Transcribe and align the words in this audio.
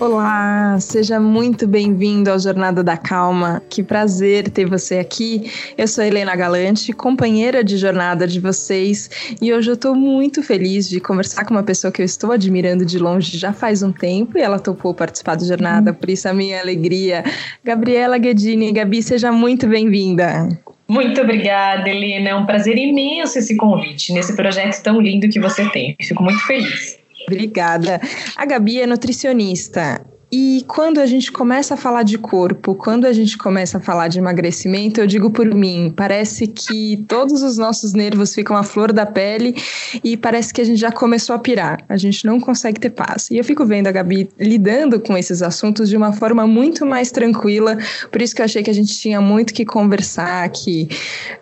Olá, 0.00 0.80
seja 0.80 1.20
muito 1.20 1.68
bem-vindo 1.68 2.30
ao 2.30 2.38
Jornada 2.38 2.82
da 2.82 2.96
Calma. 2.96 3.62
Que 3.68 3.82
prazer 3.82 4.48
ter 4.48 4.64
você 4.64 4.96
aqui. 4.96 5.52
Eu 5.76 5.86
sou 5.86 6.02
Helena 6.02 6.34
Galante, 6.34 6.90
companheira 6.94 7.62
de 7.62 7.76
jornada 7.76 8.26
de 8.26 8.40
vocês, 8.40 9.10
e 9.42 9.52
hoje 9.52 9.70
eu 9.70 9.74
estou 9.74 9.94
muito 9.94 10.42
feliz 10.42 10.88
de 10.88 11.00
conversar 11.00 11.44
com 11.44 11.52
uma 11.52 11.62
pessoa 11.62 11.92
que 11.92 12.00
eu 12.00 12.06
estou 12.06 12.32
admirando 12.32 12.86
de 12.86 12.98
longe 12.98 13.36
já 13.36 13.52
faz 13.52 13.82
um 13.82 13.92
tempo 13.92 14.38
e 14.38 14.40
ela 14.40 14.58
topou 14.58 14.94
participar 14.94 15.34
do 15.34 15.44
Jornada, 15.44 15.92
por 15.92 16.08
isso 16.08 16.26
a 16.26 16.32
minha 16.32 16.58
alegria. 16.62 17.22
Gabriela 17.62 18.16
Guedini, 18.16 18.72
Gabi, 18.72 19.02
seja 19.02 19.30
muito 19.30 19.68
bem-vinda. 19.68 20.48
Muito 20.88 21.20
obrigada, 21.20 21.90
Helena. 21.90 22.30
É 22.30 22.34
um 22.34 22.46
prazer 22.46 22.78
imenso 22.78 23.38
esse 23.38 23.54
convite 23.54 24.14
nesse 24.14 24.34
projeto 24.34 24.82
tão 24.82 24.98
lindo 24.98 25.28
que 25.28 25.38
você 25.38 25.68
tem. 25.68 25.94
Fico 26.00 26.22
muito 26.22 26.40
feliz. 26.46 26.99
Obrigada. 27.34 28.00
A 28.36 28.44
Gabi 28.44 28.80
é 28.80 28.86
nutricionista 28.86 30.04
e 30.32 30.64
quando 30.68 31.00
a 31.00 31.06
gente 31.06 31.32
começa 31.32 31.74
a 31.74 31.76
falar 31.76 32.04
de 32.04 32.16
corpo, 32.16 32.76
quando 32.76 33.04
a 33.04 33.12
gente 33.12 33.36
começa 33.36 33.78
a 33.78 33.80
falar 33.80 34.06
de 34.06 34.20
emagrecimento, 34.20 35.00
eu 35.00 35.06
digo 35.06 35.28
por 35.30 35.52
mim, 35.52 35.92
parece 35.94 36.46
que 36.46 37.04
todos 37.08 37.42
os 37.42 37.58
nossos 37.58 37.92
nervos 37.94 38.32
ficam 38.32 38.56
à 38.56 38.62
flor 38.62 38.92
da 38.92 39.04
pele 39.04 39.56
e 40.04 40.16
parece 40.16 40.54
que 40.54 40.60
a 40.60 40.64
gente 40.64 40.78
já 40.78 40.92
começou 40.92 41.34
a 41.34 41.38
pirar. 41.38 41.82
A 41.88 41.96
gente 41.96 42.24
não 42.24 42.38
consegue 42.38 42.78
ter 42.78 42.90
paz. 42.90 43.28
E 43.28 43.38
eu 43.38 43.44
fico 43.44 43.66
vendo 43.66 43.88
a 43.88 43.92
Gabi 43.92 44.30
lidando 44.38 45.00
com 45.00 45.18
esses 45.18 45.42
assuntos 45.42 45.88
de 45.88 45.96
uma 45.96 46.12
forma 46.12 46.46
muito 46.46 46.86
mais 46.86 47.10
tranquila, 47.10 47.76
por 48.12 48.22
isso 48.22 48.32
que 48.32 48.40
eu 48.40 48.44
achei 48.44 48.62
que 48.62 48.70
a 48.70 48.74
gente 48.74 48.96
tinha 48.96 49.20
muito 49.20 49.52
que 49.52 49.64
conversar 49.64 50.44
aqui. 50.44 50.88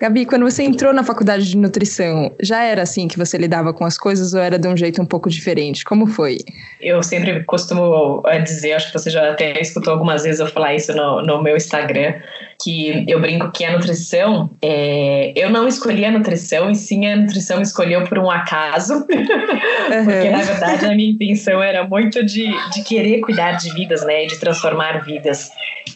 Gabi, 0.00 0.24
quando 0.24 0.44
você 0.44 0.62
entrou 0.62 0.94
na 0.94 1.04
faculdade 1.04 1.46
de 1.46 1.58
nutrição, 1.58 2.32
já 2.40 2.62
era 2.62 2.82
assim 2.82 3.06
que 3.06 3.18
você 3.18 3.36
lidava 3.36 3.74
com 3.74 3.84
as 3.84 3.98
coisas 3.98 4.32
ou 4.32 4.40
era 4.40 4.58
de 4.58 4.66
um 4.66 4.76
jeito 4.76 5.02
um 5.02 5.06
pouco 5.06 5.28
diferente? 5.28 5.84
Como 5.84 6.06
foi? 6.06 6.38
Eu 6.80 7.02
sempre 7.02 7.44
costumo 7.44 8.22
eh, 8.26 8.40
dizer 8.40 8.77
acho 8.78 8.86
que 8.86 8.98
você 8.98 9.10
já 9.10 9.30
até 9.30 9.60
escutou 9.60 9.92
algumas 9.92 10.22
vezes 10.22 10.40
eu 10.40 10.46
falar 10.46 10.74
isso 10.74 10.94
no, 10.94 11.20
no 11.22 11.42
meu 11.42 11.56
Instagram, 11.56 12.14
que 12.62 13.04
eu 13.06 13.20
brinco 13.20 13.52
que 13.52 13.64
a 13.64 13.72
nutrição, 13.72 14.50
é, 14.62 15.32
eu 15.36 15.50
não 15.50 15.68
escolhi 15.68 16.04
a 16.04 16.10
nutrição, 16.10 16.70
e 16.70 16.74
sim 16.74 17.06
a 17.06 17.16
nutrição 17.16 17.58
me 17.58 17.62
escolheu 17.62 18.04
por 18.04 18.18
um 18.18 18.30
acaso, 18.30 18.94
uhum. 19.06 20.04
porque 20.04 20.30
na 20.30 20.42
verdade 20.42 20.86
a 20.86 20.94
minha 20.94 21.10
intenção 21.10 21.62
era 21.62 21.86
muito 21.86 22.24
de, 22.24 22.48
de 22.72 22.82
querer 22.82 23.20
cuidar 23.20 23.52
de 23.52 23.72
vidas, 23.74 24.04
né, 24.04 24.26
de 24.26 24.38
transformar 24.38 25.04
vidas. 25.04 25.50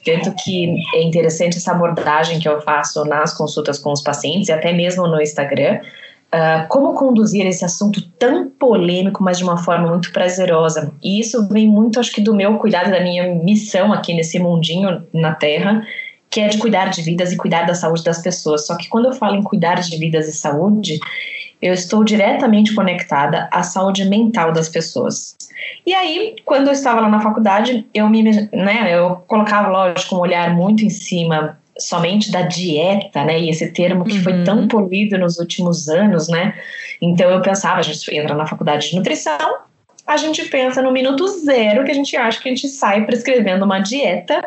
Tanto 0.05 0.34
que 0.44 0.75
é 0.94 1.03
interessante 1.03 1.56
essa 1.56 1.72
abordagem 1.72 2.38
que 2.38 2.48
eu 2.48 2.60
faço 2.60 3.05
nas 3.05 3.33
consultas 3.34 3.78
com 3.78 3.92
os 3.92 4.03
pacientes, 4.03 4.48
e 4.48 4.53
até 4.53 4.72
mesmo 4.72 5.06
no 5.06 5.20
Instagram, 5.20 5.80
Uh, 6.34 6.66
como 6.69 6.94
conduzir 6.94 7.47
esse 7.47 7.62
assunto 7.62 8.00
tão 8.19 8.48
polêmico, 8.48 9.22
mas 9.22 9.36
de 9.36 9.44
uma 9.44 9.58
forma 9.58 9.91
muito 9.91 10.11
prazerosa. 10.12 10.91
E 11.02 11.20
isso 11.20 11.47
vem 11.48 11.69
muito, 11.69 12.00
acho 12.00 12.11
que, 12.11 12.22
do 12.22 12.34
meu 12.34 12.56
cuidado, 12.56 12.91
da 12.91 13.00
minha 13.00 13.34
missão 13.34 13.92
aqui 13.92 14.14
nesse 14.14 14.38
mundinho 14.38 15.06
na 15.12 15.34
Terra, 15.34 15.86
que 16.30 16.41
é 16.41 16.48
de 16.48 16.56
cuidar 16.56 16.88
de 16.88 17.03
vidas 17.03 17.33
e 17.33 17.36
cuidar 17.36 17.66
da 17.66 17.75
saúde 17.75 18.03
das 18.03 18.22
pessoas. 18.22 18.66
Só 18.66 18.78
que 18.78 18.88
quando 18.88 19.05
eu 19.06 19.12
falo 19.12 19.36
em 19.36 19.42
cuidar 19.42 19.75
de 19.75 19.94
vidas 19.98 20.27
e 20.27 20.33
saúde, 20.33 20.98
eu 21.60 21.75
estou 21.75 22.03
diretamente 22.03 22.75
conectada 22.75 23.48
à 23.53 23.62
saúde 23.62 24.05
mental 24.06 24.53
das 24.53 24.70
pessoas. 24.70 25.36
E 25.86 25.94
aí, 25.94 26.36
quando 26.44 26.66
eu 26.69 26.72
estava 26.72 27.03
lá 27.03 27.08
na 27.08 27.20
faculdade, 27.20 27.86
eu 27.92 28.08
me, 28.08 28.22
né, 28.22 28.88
eu 28.91 29.16
colocava, 29.28 29.69
lógico, 29.69 30.16
um 30.16 30.20
olhar 30.20 30.56
muito 30.56 30.84
em 30.84 30.91
cima 30.91 31.58
somente 31.78 32.31
da 32.31 32.42
dieta, 32.42 33.25
né? 33.25 33.41
E 33.41 33.51
esse 33.51 33.73
termo 33.73 34.05
que 34.05 34.17
uhum. 34.17 34.23
foi 34.23 34.45
tão 34.45 34.69
polido 34.69 35.19
nos 35.19 35.39
últimos 35.39 35.89
anos, 35.89 36.28
né? 36.28 36.55
Então 37.01 37.31
eu 37.31 37.41
pensava, 37.42 37.78
a 37.78 37.83
gente 37.83 38.15
entra 38.15 38.34
na 38.34 38.47
faculdade 38.47 38.91
de 38.91 38.97
nutrição, 38.97 39.59
a 40.06 40.17
gente 40.17 40.45
pensa 40.47 40.83
no 40.83 40.93
minuto 40.93 41.27
zero 41.28 41.84
que 41.84 41.91
a 41.91 41.95
gente 41.95 42.17
acha 42.17 42.41
que 42.41 42.48
a 42.48 42.55
gente 42.55 42.69
sai 42.69 43.05
prescrevendo 43.06 43.65
uma 43.65 43.78
dieta 43.78 44.43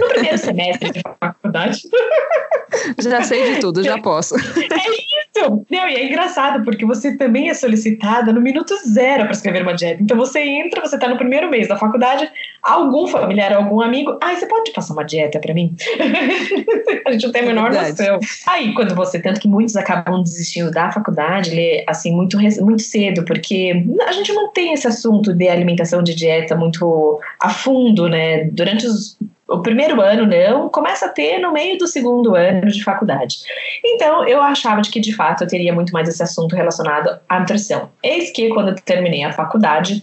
no 0.00 0.08
primeiro 0.08 0.38
semestre 0.38 0.90
de 0.90 1.02
faculdade. 1.20 1.82
Já 2.98 3.22
sei 3.22 3.54
de 3.54 3.60
tudo, 3.60 3.84
já 3.84 3.98
posso. 4.02 4.34
É 4.34 4.40
isso! 4.40 5.13
Não, 5.36 5.88
e 5.88 5.94
é 5.94 6.06
engraçado, 6.06 6.64
porque 6.64 6.84
você 6.84 7.16
também 7.16 7.48
é 7.48 7.54
solicitada 7.54 8.32
no 8.32 8.40
minuto 8.40 8.74
zero 8.86 9.24
para 9.24 9.32
escrever 9.32 9.62
uma 9.62 9.74
dieta. 9.74 10.02
Então 10.02 10.16
você 10.16 10.40
entra, 10.40 10.80
você 10.80 10.96
está 10.96 11.08
no 11.08 11.16
primeiro 11.16 11.50
mês 11.50 11.68
da 11.68 11.76
faculdade, 11.76 12.30
algum 12.62 13.06
familiar, 13.06 13.52
algum 13.52 13.80
amigo, 13.80 14.16
ai, 14.22 14.36
você 14.36 14.46
pode 14.46 14.72
passar 14.72 14.94
uma 14.94 15.04
dieta 15.04 15.38
para 15.38 15.52
mim? 15.52 15.74
a 17.06 17.12
gente 17.12 17.24
não 17.24 17.32
tem 17.32 17.42
a 17.42 17.46
menor 17.46 17.74
é 17.74 17.88
noção. 17.88 18.18
Aí, 18.46 18.72
quando 18.74 18.94
você, 18.94 19.20
tanto 19.20 19.40
que 19.40 19.48
muitos 19.48 19.76
acabam 19.76 20.22
desistindo 20.22 20.70
da 20.70 20.90
faculdade, 20.90 21.84
assim, 21.86 22.12
muito, 22.12 22.38
muito 22.38 22.82
cedo, 22.82 23.24
porque 23.24 23.84
a 24.06 24.12
gente 24.12 24.32
não 24.32 24.52
tem 24.52 24.72
esse 24.72 24.86
assunto 24.86 25.32
de 25.32 25.48
alimentação 25.48 26.02
de 26.02 26.14
dieta 26.14 26.56
muito 26.56 27.20
a 27.40 27.50
fundo, 27.50 28.08
né? 28.08 28.44
Durante 28.44 28.86
os 28.86 29.18
o 29.48 29.60
primeiro 29.60 30.00
ano 30.00 30.26
não, 30.26 30.68
começa 30.68 31.06
a 31.06 31.08
ter 31.08 31.38
no 31.38 31.52
meio 31.52 31.76
do 31.78 31.86
segundo 31.86 32.34
ano 32.34 32.66
de 32.68 32.82
faculdade. 32.82 33.38
Então, 33.84 34.26
eu 34.26 34.40
achava 34.42 34.80
de 34.80 34.90
que, 34.90 35.00
de 35.00 35.14
fato, 35.14 35.44
eu 35.44 35.48
teria 35.48 35.72
muito 35.72 35.92
mais 35.92 36.08
esse 36.08 36.22
assunto 36.22 36.56
relacionado 36.56 37.18
à 37.28 37.40
nutrição. 37.40 37.90
Eis 38.02 38.30
que, 38.30 38.48
quando 38.48 38.68
eu 38.68 38.74
terminei 38.74 39.22
a 39.22 39.32
faculdade, 39.32 40.02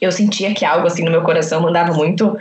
eu 0.00 0.10
sentia 0.10 0.54
que 0.54 0.64
algo 0.64 0.86
assim 0.86 1.04
no 1.04 1.10
meu 1.10 1.22
coração 1.22 1.60
mandava 1.60 1.92
muito 1.92 2.36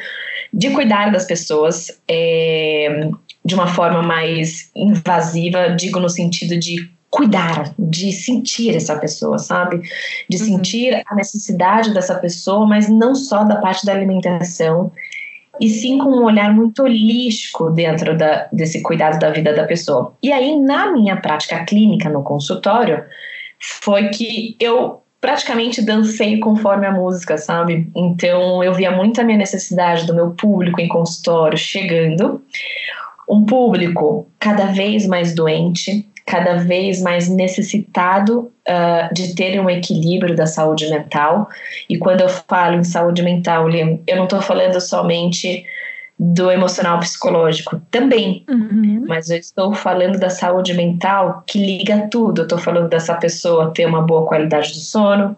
de 0.54 0.70
cuidar 0.72 1.12
das 1.12 1.26
pessoas 1.26 2.00
é, 2.08 3.10
de 3.44 3.56
uma 3.56 3.68
forma 3.68 4.02
mais 4.02 4.70
invasiva, 4.76 5.70
digo 5.70 6.00
no 6.00 6.10
sentido 6.10 6.58
de 6.58 6.90
cuidar, 7.10 7.74
de 7.78 8.14
sentir 8.14 8.76
essa 8.76 8.96
pessoa, 8.96 9.38
sabe? 9.38 9.82
De 10.30 10.38
uhum. 10.38 10.46
sentir 10.46 11.04
a 11.06 11.14
necessidade 11.14 11.94
dessa 11.94 12.16
pessoa, 12.16 12.66
mas 12.66 12.88
não 12.88 13.14
só 13.14 13.44
da 13.44 13.58
parte 13.58 13.86
da 13.86 13.92
alimentação, 13.92 14.92
e 15.62 15.70
sim 15.70 16.00
com 16.00 16.10
um 16.10 16.26
olhar 16.26 16.54
muito 16.54 16.82
holístico 16.82 17.70
dentro 17.70 18.18
da, 18.18 18.48
desse 18.52 18.82
cuidado 18.82 19.20
da 19.20 19.30
vida 19.30 19.54
da 19.54 19.66
pessoa. 19.66 20.14
E 20.22 20.34
aí, 20.34 20.60
na 20.60 20.92
minha 20.92 21.16
prática 21.18 21.64
clínica 21.64 22.10
no 22.10 22.24
consultório, 22.24 23.04
foi 23.60 24.10
que 24.10 24.58
eu 24.60 25.02
praticamente 25.22 25.84
dancei 25.84 26.40
conforme 26.40 26.88
a 26.88 26.92
música, 26.92 27.38
sabe? 27.38 27.92
Então 27.96 28.64
eu 28.64 28.74
via 28.74 28.90
muito 28.90 29.22
a 29.22 29.24
minha 29.24 29.38
necessidade 29.38 30.08
do 30.08 30.16
meu 30.16 30.32
público 30.32 30.82
em 30.82 30.88
consultório 30.88 31.56
chegando, 31.56 32.42
um 33.30 33.46
público 33.46 34.28
cada 34.40 34.66
vez 34.66 35.06
mais 35.06 35.36
doente, 35.36 36.10
cada 36.26 36.56
vez 36.56 37.02
mais 37.02 37.28
necessitado 37.28 38.52
uh, 38.68 39.14
de 39.14 39.36
ter 39.36 39.60
um 39.60 39.70
equilíbrio 39.70 40.36
da 40.36 40.46
saúde 40.46 40.90
mental. 40.90 41.50
E 41.90 41.98
quando 41.98 42.22
eu 42.22 42.30
falo 42.30 42.76
em 42.76 42.84
saúde 42.84 43.24
mental, 43.24 43.70
eu 43.70 44.16
não 44.16 44.26
estou 44.26 44.42
falando 44.42 44.80
somente 44.80 45.66
do 46.24 46.52
emocional 46.52 47.00
psicológico 47.00 47.82
também, 47.90 48.46
uhum. 48.48 49.06
mas 49.08 49.32
eu 49.32 49.38
estou 49.38 49.74
falando 49.74 50.20
da 50.20 50.30
saúde 50.30 50.72
mental 50.76 51.44
que 51.48 51.58
liga 51.58 52.08
tudo. 52.12 52.42
Eu 52.42 52.44
estou 52.44 52.60
falando 52.60 52.88
dessa 52.88 53.16
pessoa 53.16 53.74
ter 53.74 53.88
uma 53.88 54.04
boa 54.04 54.28
qualidade 54.28 54.70
do 54.70 54.80
sono. 54.80 55.36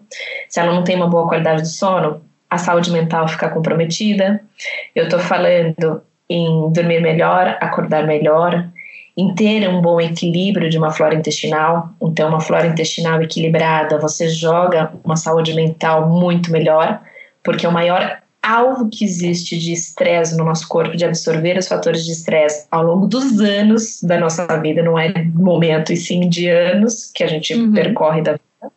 Se 0.50 0.60
ela 0.60 0.74
não 0.74 0.84
tem 0.84 0.98
uma 0.98 1.08
boa 1.08 1.26
qualidade 1.26 1.62
do 1.62 1.68
sono, 1.70 2.22
a 2.50 2.58
saúde 2.58 2.92
mental 2.92 3.30
fica 3.30 3.48
comprometida. 3.50 4.42
Eu 4.94 5.06
estou 5.06 5.20
falando 5.20 6.02
em 6.30 6.72
dormir 6.74 7.00
melhor, 7.00 7.58
acordar 7.62 8.06
melhor, 8.06 8.68
em 9.16 9.34
ter 9.36 9.68
um 9.70 9.82
bom 9.82 10.02
equilíbrio 10.02 10.70
de 10.70 10.78
uma 10.78 10.92
flora 10.92 11.16
intestinal. 11.16 11.90
Então, 12.02 12.30
uma 12.30 12.40
flora 12.40 12.68
intestinal 12.68 13.22
equilibrada, 13.22 14.00
você 14.00 14.28
joga 14.28 14.92
uma 15.04 15.16
saúde 15.16 15.54
mental 15.54 16.10
muito 16.10 16.52
melhor, 16.52 17.00
porque 17.44 17.68
o 17.68 17.72
maior 17.72 18.24
alvo 18.42 18.90
que 18.90 19.06
existe 19.06 19.58
de 19.58 19.72
estresse 19.72 20.36
no 20.36 20.44
nosso 20.44 20.68
corpo, 20.68 20.98
de 20.98 21.06
absorver 21.06 21.58
os 21.58 21.68
fatores 21.68 22.04
de 22.04 22.12
estresse 22.12 22.68
ao 22.70 22.84
longo 22.84 23.08
dos 23.08 23.40
anos 23.40 24.02
da 24.04 24.20
nossa 24.20 24.46
vida, 24.60 24.84
não 24.84 25.00
é 25.00 25.14
momento 25.34 25.94
e 25.94 25.98
sim 25.98 26.28
de 26.28 26.50
anos 26.50 27.10
que 27.14 27.24
a 27.24 27.28
gente 27.28 27.54
uhum. 27.54 27.72
percorre 27.72 28.22
da 28.22 28.34
vida, 28.34 28.74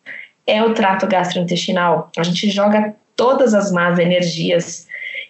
é 0.46 0.62
o 0.62 0.72
trato 0.72 1.08
gastrointestinal. 1.08 2.10
A 2.16 2.22
gente 2.22 2.48
joga 2.48 2.94
todas 3.16 3.54
as 3.54 3.72
más 3.72 3.98
energias 3.98 4.86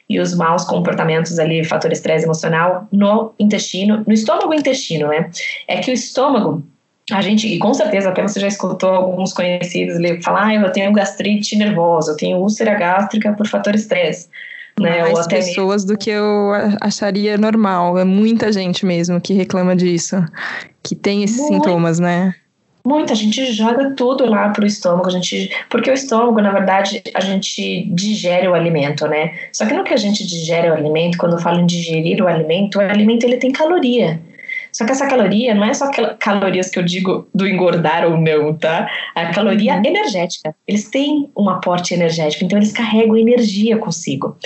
e 0.09 0.21
os 0.21 0.35
maus 0.35 0.65
comportamentos 0.65 1.39
ali, 1.39 1.65
fator 1.65 1.93
estresse 1.93 2.25
emocional, 2.25 2.87
no 2.93 3.33
intestino, 3.39 4.05
no 4.07 4.13
estômago 4.13 4.55
e 4.55 4.59
intestino, 4.59 5.09
né? 5.09 5.31
É 5.67 5.79
que 5.79 5.91
o 5.91 5.95
estômago, 5.95 6.65
a 7.11 7.21
gente, 7.21 7.49
e 7.49 7.59
com 7.59 7.75
certeza 7.75 8.11
até 8.11 8.23
você 8.23 8.39
já 8.39 8.47
escutou 8.47 8.91
alguns 8.91 9.33
conhecidos 9.33 9.97
ali 9.97 10.23
falar, 10.23 10.47
ah, 10.47 10.55
eu 10.55 10.73
tenho 10.73 10.93
gastrite 10.93 11.57
nervosa, 11.57 12.13
eu 12.13 12.17
tenho 12.17 12.39
úlcera 12.39 12.75
gástrica 12.75 13.33
por 13.33 13.47
fator 13.47 13.75
estresse. 13.75 14.29
Né, 14.79 15.01
Mais 15.01 15.15
ou 15.15 15.21
até 15.21 15.37
pessoas 15.37 15.85
mesmo. 15.85 15.97
do 15.97 15.99
que 15.99 16.11
eu 16.11 16.53
acharia 16.83 17.39
normal. 17.39 17.99
É 17.99 18.05
muita 18.05 18.53
gente 18.53 18.85
mesmo 18.85 19.19
que 19.19 19.33
reclama 19.33 19.75
disso, 19.75 20.23
que 20.83 20.95
tem 20.95 21.23
esses 21.25 21.39
Muito. 21.39 21.65
sintomas, 21.65 21.99
né? 21.99 22.35
Muita 22.87 23.17
gente 23.17 23.53
joga 23.53 23.91
tudo 23.97 24.25
lá 24.25 24.51
pro 24.51 24.65
estômago, 24.65 25.09
a 25.09 25.11
gente, 25.11 25.51
porque 25.69 25.91
o 25.91 25.93
estômago, 25.93 26.41
na 26.41 26.53
verdade, 26.53 27.03
a 27.13 27.21
gente 27.21 27.85
digere 27.93 28.47
o 28.47 28.55
alimento, 28.55 29.09
né? 29.09 29.35
Só 29.53 29.67
que 29.67 29.75
no 29.75 29.83
que 29.83 29.93
a 29.93 29.97
gente 29.97 30.25
digere 30.25 30.71
o 30.71 30.73
alimento, 30.73 31.19
quando 31.19 31.33
eu 31.33 31.41
falo 31.41 31.59
em 31.59 31.67
digerir 31.67 32.23
o 32.23 32.29
alimento, 32.29 32.79
o 32.79 32.81
alimento 32.81 33.25
ele 33.25 33.39
tem 33.39 33.51
caloria. 33.51 34.21
Só 34.77 34.85
que 34.85 34.93
essa 34.93 35.07
caloria 35.07 35.55
não 35.55 35.65
é 35.65 35.73
só 35.73 35.91
calorias 36.19 36.69
que 36.69 36.79
eu 36.79 36.83
digo 36.83 37.27
do 37.35 37.49
engordar 37.49 38.05
ou 38.05 38.19
não, 38.19 38.53
tá? 38.53 38.87
A 39.15 39.33
caloria 39.33 39.73
uhum. 39.73 39.83
energética. 39.83 40.55
Eles 40.69 40.91
têm 40.91 41.31
um 41.35 41.49
aporte 41.49 41.95
energético, 41.95 42.45
então 42.45 42.59
eles 42.59 42.73
carregam 42.73 43.17
energia 43.17 43.79
consigo. 43.79 44.37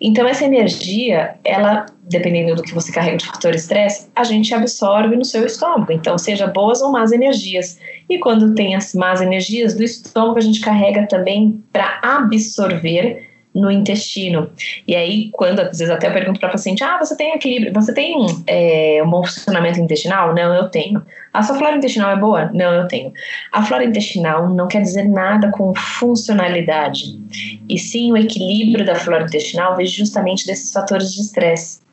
Então 0.00 0.26
essa 0.26 0.42
energia, 0.42 1.34
ela, 1.44 1.84
dependendo 2.08 2.54
do 2.54 2.62
que 2.62 2.72
você 2.72 2.90
carrega 2.90 3.18
de 3.18 3.26
fator 3.26 3.54
estresse, 3.54 4.08
a 4.16 4.24
gente 4.24 4.54
absorve 4.54 5.16
no 5.16 5.24
seu 5.24 5.44
estômago. 5.44 5.92
Então, 5.92 6.16
seja 6.16 6.46
boas 6.46 6.80
ou 6.80 6.90
más 6.90 7.12
energias. 7.12 7.78
E 8.08 8.16
quando 8.16 8.54
tem 8.54 8.74
as 8.74 8.94
más 8.94 9.20
energias 9.20 9.74
do 9.74 9.84
estômago, 9.84 10.38
a 10.38 10.42
gente 10.42 10.60
carrega 10.60 11.06
também 11.06 11.62
para 11.70 12.00
absorver 12.02 13.33
no 13.54 13.70
intestino. 13.70 14.50
E 14.86 14.96
aí, 14.96 15.30
quando 15.32 15.60
às 15.60 15.78
vezes 15.78 15.90
até 15.90 16.08
eu 16.08 16.12
pergunto 16.12 16.40
para 16.40 16.48
paciente: 16.48 16.82
ah, 16.82 16.98
você 16.98 17.16
tem 17.16 17.34
equilíbrio, 17.34 17.72
você 17.72 17.94
tem 17.94 18.26
é, 18.46 19.00
um 19.04 19.08
bom 19.08 19.22
funcionamento 19.24 19.80
intestinal? 19.80 20.34
Não, 20.34 20.52
eu 20.54 20.68
tenho. 20.68 21.02
A 21.32 21.42
sua 21.42 21.56
flora 21.56 21.76
intestinal 21.76 22.10
é 22.10 22.16
boa? 22.16 22.50
Não, 22.52 22.72
eu 22.72 22.88
tenho. 22.88 23.12
A 23.52 23.62
flora 23.62 23.84
intestinal 23.84 24.48
não 24.48 24.68
quer 24.68 24.80
dizer 24.80 25.08
nada 25.08 25.50
com 25.50 25.74
funcionalidade, 25.74 27.20
e 27.68 27.78
sim 27.78 28.12
o 28.12 28.16
equilíbrio 28.16 28.84
da 28.84 28.94
flora 28.94 29.24
intestinal 29.24 29.76
vem 29.76 29.86
justamente 29.86 30.46
desses 30.46 30.72
fatores 30.72 31.12
de 31.12 31.20
estresse. 31.20 31.83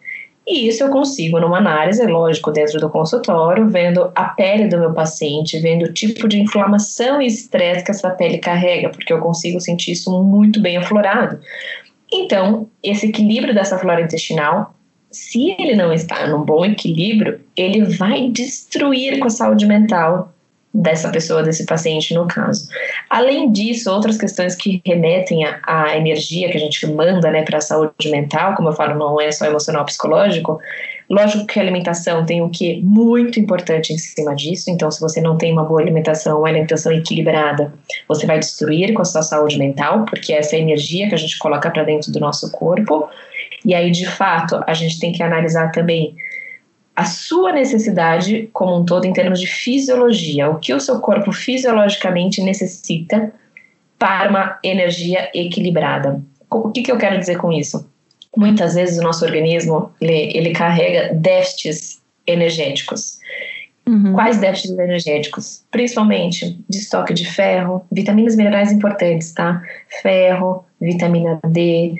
E 0.47 0.67
isso 0.67 0.83
eu 0.83 0.89
consigo 0.89 1.39
numa 1.39 1.59
análise, 1.59 2.05
lógico, 2.05 2.51
dentro 2.51 2.79
do 2.79 2.89
consultório, 2.89 3.69
vendo 3.69 4.11
a 4.15 4.25
pele 4.25 4.67
do 4.67 4.79
meu 4.79 4.93
paciente, 4.93 5.59
vendo 5.59 5.83
o 5.83 5.93
tipo 5.93 6.27
de 6.27 6.41
inflamação 6.41 7.21
e 7.21 7.27
estresse 7.27 7.85
que 7.85 7.91
essa 7.91 8.09
pele 8.09 8.39
carrega, 8.39 8.89
porque 8.89 9.13
eu 9.13 9.19
consigo 9.19 9.61
sentir 9.61 9.91
isso 9.91 10.11
muito 10.23 10.59
bem 10.59 10.77
aflorado. 10.77 11.39
Então, 12.11 12.67
esse 12.83 13.07
equilíbrio 13.07 13.53
dessa 13.53 13.77
flora 13.77 14.01
intestinal, 14.01 14.73
se 15.11 15.55
ele 15.59 15.75
não 15.75 15.93
está 15.93 16.27
num 16.27 16.43
bom 16.43 16.65
equilíbrio, 16.65 17.39
ele 17.55 17.83
vai 17.83 18.29
destruir 18.29 19.19
com 19.19 19.27
a 19.27 19.31
saúde 19.31 19.65
mental 19.65 20.33
dessa 20.73 21.09
pessoa, 21.09 21.43
desse 21.43 21.65
paciente, 21.65 22.13
no 22.13 22.27
caso. 22.27 22.67
Além 23.09 23.51
disso, 23.51 23.91
outras 23.91 24.17
questões 24.17 24.55
que 24.55 24.81
remetem 24.85 25.45
à, 25.63 25.97
energia 25.97 26.49
que 26.49 26.57
a 26.57 26.59
gente 26.59 26.87
manda 26.87 27.29
né, 27.29 27.43
para 27.43 27.57
a 27.57 27.61
saúde 27.61 28.09
mental, 28.09 28.55
como 28.55 28.69
eu 28.69 28.73
falo, 28.73 28.97
não 28.97 29.19
é 29.19 29.31
só 29.31 29.45
emocional, 29.45 29.85
psicológico. 29.85 30.59
Lógico 31.09 31.45
que 31.45 31.59
a 31.59 31.61
alimentação 31.61 32.25
tem 32.25 32.41
o 32.41 32.49
que 32.49 32.81
muito 32.81 33.37
importante 33.37 33.91
em 33.91 33.97
cima 33.97 34.33
disso. 34.33 34.71
Então, 34.71 34.89
se 34.89 35.01
você 35.01 35.19
não 35.19 35.37
tem 35.37 35.51
uma 35.51 35.65
boa 35.65 35.81
alimentação, 35.81 36.39
uma 36.39 36.47
alimentação 36.47 36.93
equilibrada, 36.93 37.73
você 38.07 38.25
vai 38.25 38.39
destruir 38.39 38.93
com 38.93 39.01
a 39.01 39.05
sua 39.05 39.21
saúde 39.21 39.59
mental, 39.59 40.05
porque 40.05 40.31
essa 40.31 40.55
é 40.55 40.59
a 40.59 40.61
energia 40.61 41.09
que 41.09 41.15
a 41.15 41.17
gente 41.17 41.37
coloca 41.37 41.69
para 41.69 41.83
dentro 41.83 42.13
do 42.13 42.19
nosso 42.21 42.49
corpo. 42.49 43.09
E 43.65 43.75
aí, 43.75 43.91
de 43.91 44.05
fato, 44.05 44.63
a 44.65 44.73
gente 44.73 45.01
tem 45.01 45.11
que 45.11 45.21
analisar 45.21 45.69
também 45.73 46.15
a 46.95 47.05
sua 47.05 47.51
necessidade 47.51 48.49
como 48.53 48.77
um 48.77 48.85
todo 48.85 49.05
em 49.05 49.13
termos 49.13 49.39
de 49.39 49.47
fisiologia, 49.47 50.49
o 50.49 50.59
que 50.59 50.73
o 50.73 50.79
seu 50.79 50.99
corpo 50.99 51.31
fisiologicamente 51.31 52.41
necessita 52.41 53.33
para 53.97 54.29
uma 54.29 54.59
energia 54.63 55.29
equilibrada. 55.33 56.21
O 56.49 56.69
que, 56.71 56.81
que 56.81 56.91
eu 56.91 56.97
quero 56.97 57.19
dizer 57.19 57.37
com 57.37 57.51
isso? 57.51 57.89
Muitas 58.35 58.75
vezes 58.75 58.97
o 58.97 59.03
nosso 59.03 59.23
organismo 59.23 59.91
ele, 60.01 60.31
ele 60.35 60.51
carrega 60.51 61.13
déficits 61.13 62.01
energéticos. 62.25 63.19
Uhum. 63.87 64.13
Quais 64.13 64.37
déficits 64.37 64.77
energéticos? 64.77 65.63
Principalmente 65.71 66.57
de 66.69 66.77
estoque 66.77 67.13
de 67.13 67.25
ferro, 67.25 67.85
vitaminas 67.91 68.35
minerais 68.35 68.71
importantes, 68.71 69.33
tá? 69.33 69.61
Ferro, 70.01 70.65
vitamina 70.79 71.39
D, 71.47 71.95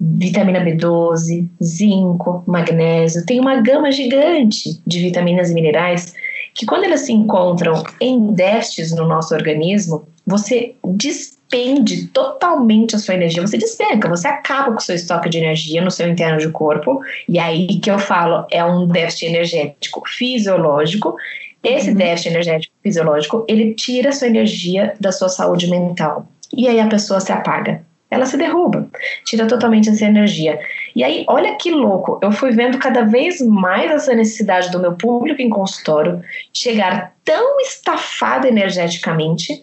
vitamina 0.00 0.64
B12, 0.64 1.48
zinco, 1.62 2.44
magnésio, 2.46 3.26
tem 3.26 3.40
uma 3.40 3.60
gama 3.60 3.90
gigante 3.90 4.80
de 4.86 5.00
vitaminas 5.00 5.50
e 5.50 5.54
minerais 5.54 6.14
que 6.54 6.66
quando 6.66 6.84
elas 6.84 7.00
se 7.00 7.12
encontram 7.12 7.82
em 8.00 8.32
déficits 8.32 8.94
no 8.94 9.06
nosso 9.06 9.34
organismo, 9.34 10.08
você 10.26 10.74
despende 10.84 12.08
totalmente 12.08 12.96
a 12.96 12.98
sua 12.98 13.14
energia, 13.14 13.40
você 13.40 13.56
despenca, 13.56 14.08
você 14.08 14.28
acaba 14.28 14.72
com 14.72 14.78
o 14.78 14.82
seu 14.82 14.94
estoque 14.94 15.28
de 15.28 15.38
energia 15.38 15.80
no 15.80 15.90
seu 15.90 16.08
interno 16.08 16.38
de 16.38 16.50
corpo, 16.50 17.00
e 17.28 17.38
aí 17.38 17.66
que 17.80 17.90
eu 17.90 17.98
falo, 17.98 18.46
é 18.50 18.64
um 18.64 18.86
déficit 18.86 19.26
energético 19.26 20.02
fisiológico, 20.06 21.14
esse 21.62 21.90
uhum. 21.90 21.96
déficit 21.96 22.30
energético 22.30 22.74
fisiológico, 22.82 23.44
ele 23.48 23.74
tira 23.74 24.10
a 24.10 24.12
sua 24.12 24.28
energia 24.28 24.94
da 25.00 25.12
sua 25.12 25.28
saúde 25.28 25.68
mental, 25.68 26.26
e 26.52 26.68
aí 26.68 26.80
a 26.80 26.88
pessoa 26.88 27.20
se 27.20 27.32
apaga 27.32 27.87
ela 28.10 28.24
se 28.24 28.36
derruba, 28.36 28.88
tira 29.24 29.46
totalmente 29.46 29.90
essa 29.90 30.04
energia. 30.04 30.58
E 30.96 31.04
aí, 31.04 31.24
olha 31.28 31.56
que 31.56 31.70
louco, 31.70 32.18
eu 32.22 32.32
fui 32.32 32.50
vendo 32.52 32.78
cada 32.78 33.02
vez 33.02 33.40
mais 33.40 33.90
essa 33.90 34.14
necessidade 34.14 34.70
do 34.70 34.80
meu 34.80 34.92
público 34.92 35.42
em 35.42 35.50
consultório 35.50 36.22
chegar 36.52 37.14
tão 37.24 37.60
estafada 37.60 38.48
energeticamente 38.48 39.62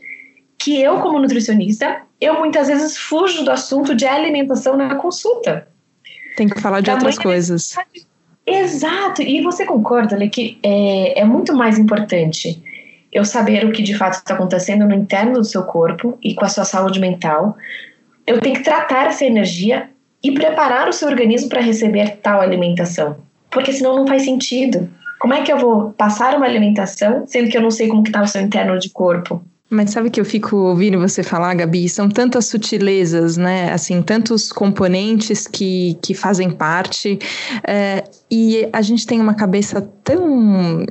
que 0.60 0.80
eu, 0.82 1.00
como 1.00 1.20
nutricionista, 1.20 2.02
eu 2.22 2.40
muitas 2.40 2.68
vezes 2.68 2.98
fujo 2.98 3.44
do 3.44 3.52
assunto 3.52 3.96
de 3.96 4.06
alimentação 4.06 4.78
na 4.78 4.96
consulta. 4.96 5.68
Tem 6.36 6.48
que 6.48 6.60
falar 6.62 6.82
de 6.82 6.92
outras 6.92 7.18
coisas. 7.18 7.76
Exato, 8.46 9.24
e 9.24 9.42
você 9.42 9.66
concorda, 9.66 10.16
Lê, 10.16 10.30
que 10.30 10.60
é, 10.62 11.22
é 11.22 11.26
muito 11.26 11.56
mais 11.56 11.80
importante 11.80 12.62
eu 13.12 13.26
saber 13.26 13.66
o 13.66 13.72
que 13.72 13.82
de 13.82 13.98
fato 13.98 14.16
está 14.16 14.34
acontecendo 14.34 14.86
no 14.86 14.94
interno 14.94 15.34
do 15.34 15.44
seu 15.44 15.64
corpo 15.64 16.18
e 16.22 16.36
com 16.36 16.46
a 16.46 16.50
sua 16.50 16.66
saúde 16.66 17.00
mental, 17.00 17.56
eu 18.28 18.40
tenho 18.40 18.56
que 18.56 18.64
tratar 18.64 19.08
essa 19.08 19.26
energia 19.26 19.90
e 20.24 20.32
preparar 20.32 20.90
o 20.90 20.94
seu 20.94 21.08
organismo 21.08 21.50
para 21.50 21.62
receber 21.62 22.18
tal 22.22 22.42
alimentação. 22.42 23.18
Porque 23.52 23.72
senão 23.72 23.96
não 23.96 24.08
faz 24.08 24.24
sentido. 24.24 24.90
Como 25.20 25.34
é 25.34 25.42
que 25.42 25.52
eu 25.52 25.58
vou 25.58 25.92
passar 25.92 26.36
uma 26.36 26.46
alimentação 26.46 27.26
sendo 27.28 27.50
que 27.50 27.58
eu 27.58 27.62
não 27.62 27.72
sei 27.72 27.88
como 27.88 28.04
está 28.04 28.22
o 28.22 28.28
seu 28.28 28.42
interno 28.42 28.78
de 28.80 28.90
corpo? 28.90 29.44
Mas 29.70 29.92
sabe 29.92 30.10
que 30.10 30.22
eu 30.22 30.26
fico 30.26 30.56
ouvindo 30.56 31.00
você 31.00 31.24
falar, 31.24 31.56
Gabi? 31.56 31.90
São 31.90 32.08
tantas 32.08 32.46
sutilezas, 32.46 33.36
né? 33.36 33.72
Assim, 33.72 34.02
tantos 34.02 34.52
componentes 34.52 35.48
que, 35.48 35.98
que 36.02 36.14
fazem 36.14 36.52
parte. 36.52 37.18
É, 37.68 38.04
e 38.30 38.68
a 38.72 38.82
gente 38.82 39.08
tem 39.08 39.20
uma 39.20 39.34
cabeça 39.34 39.82
tão 40.04 40.86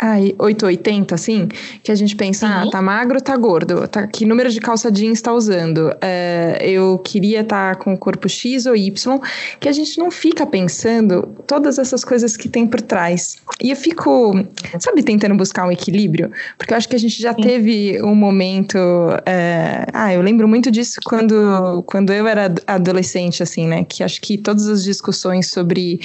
ai, 0.00 0.34
880, 0.38 1.14
assim, 1.14 1.48
que 1.82 1.90
a 1.90 1.94
gente 1.94 2.14
pensa, 2.14 2.46
ah, 2.46 2.70
tá 2.70 2.80
magro, 2.80 3.20
tá 3.20 3.36
gordo, 3.36 3.86
tá, 3.88 4.06
que 4.06 4.24
número 4.24 4.48
de 4.48 4.60
calça 4.60 4.90
jeans 4.90 5.20
tá 5.20 5.32
usando? 5.32 5.92
É, 6.00 6.58
eu 6.62 6.98
queria 6.98 7.40
estar 7.40 7.74
tá 7.74 7.82
com 7.82 7.94
o 7.94 7.98
corpo 7.98 8.28
X 8.28 8.66
ou 8.66 8.76
Y, 8.76 9.20
que 9.58 9.68
a 9.68 9.72
gente 9.72 9.98
não 9.98 10.10
fica 10.10 10.46
pensando 10.46 11.28
todas 11.46 11.78
essas 11.78 12.04
coisas 12.04 12.36
que 12.36 12.48
tem 12.48 12.66
por 12.66 12.80
trás. 12.80 13.38
E 13.60 13.70
eu 13.70 13.76
fico, 13.76 14.32
sabe, 14.78 15.02
tentando 15.02 15.34
buscar 15.34 15.66
um 15.66 15.72
equilíbrio, 15.72 16.30
porque 16.56 16.72
eu 16.72 16.76
acho 16.76 16.88
que 16.88 16.94
a 16.94 16.98
gente 16.98 17.20
já 17.20 17.34
Sim. 17.34 17.42
teve 17.42 18.02
um 18.02 18.14
momento. 18.14 18.78
É, 19.26 19.84
ah, 19.92 20.12
eu 20.14 20.22
lembro 20.22 20.46
muito 20.46 20.70
disso 20.70 21.00
quando, 21.04 21.82
quando 21.86 22.12
eu 22.12 22.26
era 22.26 22.54
adolescente, 22.66 23.42
assim, 23.42 23.66
né? 23.66 23.84
Que 23.84 24.04
acho 24.04 24.20
que 24.20 24.38
todas 24.38 24.68
as 24.68 24.84
discussões 24.84 25.50
sobre 25.50 26.00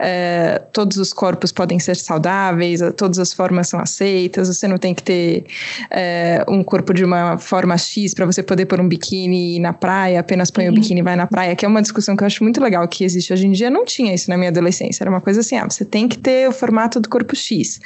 é, 0.00 0.60
todos 0.72 0.96
os 0.96 1.12
corpos 1.12 1.52
podem 1.52 1.78
ser 1.78 1.96
saudáveis, 1.96 2.80
todas 2.96 3.18
as 3.18 3.35
formas 3.36 3.68
são 3.68 3.78
aceitas, 3.78 4.48
você 4.48 4.66
não 4.66 4.78
tem 4.78 4.94
que 4.94 5.02
ter 5.02 5.44
é, 5.90 6.44
um 6.48 6.64
corpo 6.64 6.92
de 6.94 7.04
uma 7.04 7.38
forma 7.38 7.76
X 7.76 8.14
para 8.14 8.24
você 8.26 8.42
poder 8.42 8.66
pôr 8.66 8.80
um 8.80 8.88
biquíni 8.88 9.60
na 9.60 9.72
praia, 9.72 10.18
apenas 10.18 10.50
põe 10.50 10.64
uhum. 10.64 10.72
o 10.72 10.74
biquíni 10.74 11.00
e 11.00 11.02
vai 11.02 11.14
na 11.14 11.26
praia, 11.26 11.54
que 11.54 11.64
é 11.64 11.68
uma 11.68 11.82
discussão 11.82 12.16
que 12.16 12.22
eu 12.22 12.26
acho 12.26 12.42
muito 12.42 12.60
legal 12.60 12.88
que 12.88 13.04
existe 13.04 13.32
hoje 13.32 13.46
em 13.46 13.52
dia. 13.52 13.70
Não 13.70 13.84
tinha 13.84 14.14
isso 14.14 14.30
na 14.30 14.36
minha 14.36 14.48
adolescência, 14.48 15.04
era 15.04 15.10
uma 15.10 15.20
coisa 15.20 15.40
assim, 15.40 15.56
ah, 15.56 15.64
você 15.64 15.84
tem 15.84 16.08
que 16.08 16.18
ter 16.18 16.48
o 16.48 16.52
formato 16.52 16.98
do 16.98 17.08
corpo 17.08 17.36
X. 17.36 17.78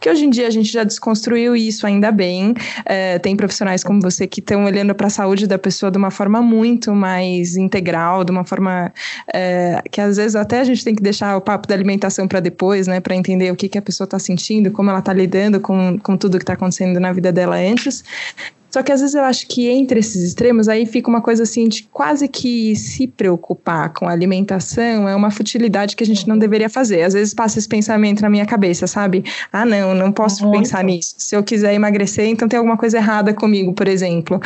Que 0.00 0.08
hoje 0.08 0.24
em 0.24 0.30
dia 0.30 0.46
a 0.46 0.50
gente 0.50 0.70
já 0.72 0.84
desconstruiu 0.84 1.56
isso, 1.56 1.86
ainda 1.86 2.12
bem. 2.12 2.54
É, 2.86 3.18
tem 3.18 3.36
profissionais 3.36 3.82
como 3.82 4.00
você 4.00 4.26
que 4.26 4.40
estão 4.40 4.64
olhando 4.64 4.94
para 4.94 5.08
a 5.08 5.10
saúde 5.10 5.46
da 5.46 5.58
pessoa 5.58 5.90
de 5.90 5.98
uma 5.98 6.10
forma 6.10 6.40
muito 6.40 6.94
mais 6.94 7.56
integral, 7.56 8.24
de 8.24 8.30
uma 8.30 8.44
forma 8.44 8.92
é, 9.34 9.82
que 9.90 10.00
às 10.00 10.16
vezes 10.16 10.36
até 10.36 10.60
a 10.60 10.64
gente 10.64 10.84
tem 10.84 10.94
que 10.94 11.02
deixar 11.02 11.36
o 11.36 11.40
papo 11.40 11.66
da 11.66 11.74
alimentação 11.74 12.28
para 12.28 12.40
depois, 12.40 12.86
né, 12.86 13.00
para 13.00 13.14
entender 13.14 13.50
o 13.50 13.56
que, 13.56 13.68
que 13.68 13.78
a 13.78 13.82
pessoa 13.82 14.04
está 14.04 14.18
sentindo, 14.18 14.70
como 14.70 14.90
ela 14.92 15.00
está 15.00 15.12
lidando 15.12 15.60
com, 15.60 15.98
com 15.98 16.16
tudo 16.16 16.38
que 16.38 16.42
está 16.42 16.52
acontecendo 16.52 17.00
na 17.00 17.12
vida 17.12 17.32
dela 17.32 17.56
antes. 17.56 18.04
Só 18.72 18.82
que 18.82 18.90
às 18.90 19.02
vezes 19.02 19.14
eu 19.14 19.22
acho 19.22 19.46
que 19.48 19.68
entre 19.68 20.00
esses 20.00 20.22
extremos 20.22 20.66
aí 20.66 20.86
fica 20.86 21.10
uma 21.10 21.20
coisa 21.20 21.42
assim 21.42 21.68
de 21.68 21.82
quase 21.92 22.26
que 22.26 22.74
se 22.74 23.06
preocupar 23.06 23.92
com 23.92 24.08
a 24.08 24.12
alimentação 24.12 25.06
é 25.06 25.14
uma 25.14 25.30
futilidade 25.30 25.94
que 25.94 26.02
a 26.02 26.06
gente 26.06 26.26
não 26.26 26.38
deveria 26.38 26.70
fazer. 26.70 27.02
Às 27.02 27.12
vezes 27.12 27.34
passa 27.34 27.58
esse 27.58 27.68
pensamento 27.68 28.22
na 28.22 28.30
minha 28.30 28.46
cabeça, 28.46 28.86
sabe? 28.86 29.24
Ah, 29.52 29.66
não, 29.66 29.94
não 29.94 30.10
posso 30.10 30.44
Muito. 30.44 30.60
pensar 30.60 30.82
nisso. 30.82 31.16
Se 31.18 31.36
eu 31.36 31.42
quiser 31.42 31.74
emagrecer, 31.74 32.26
então 32.26 32.48
tem 32.48 32.56
alguma 32.56 32.78
coisa 32.78 32.96
errada 32.96 33.34
comigo, 33.34 33.74
por 33.74 33.86
exemplo. 33.86 34.40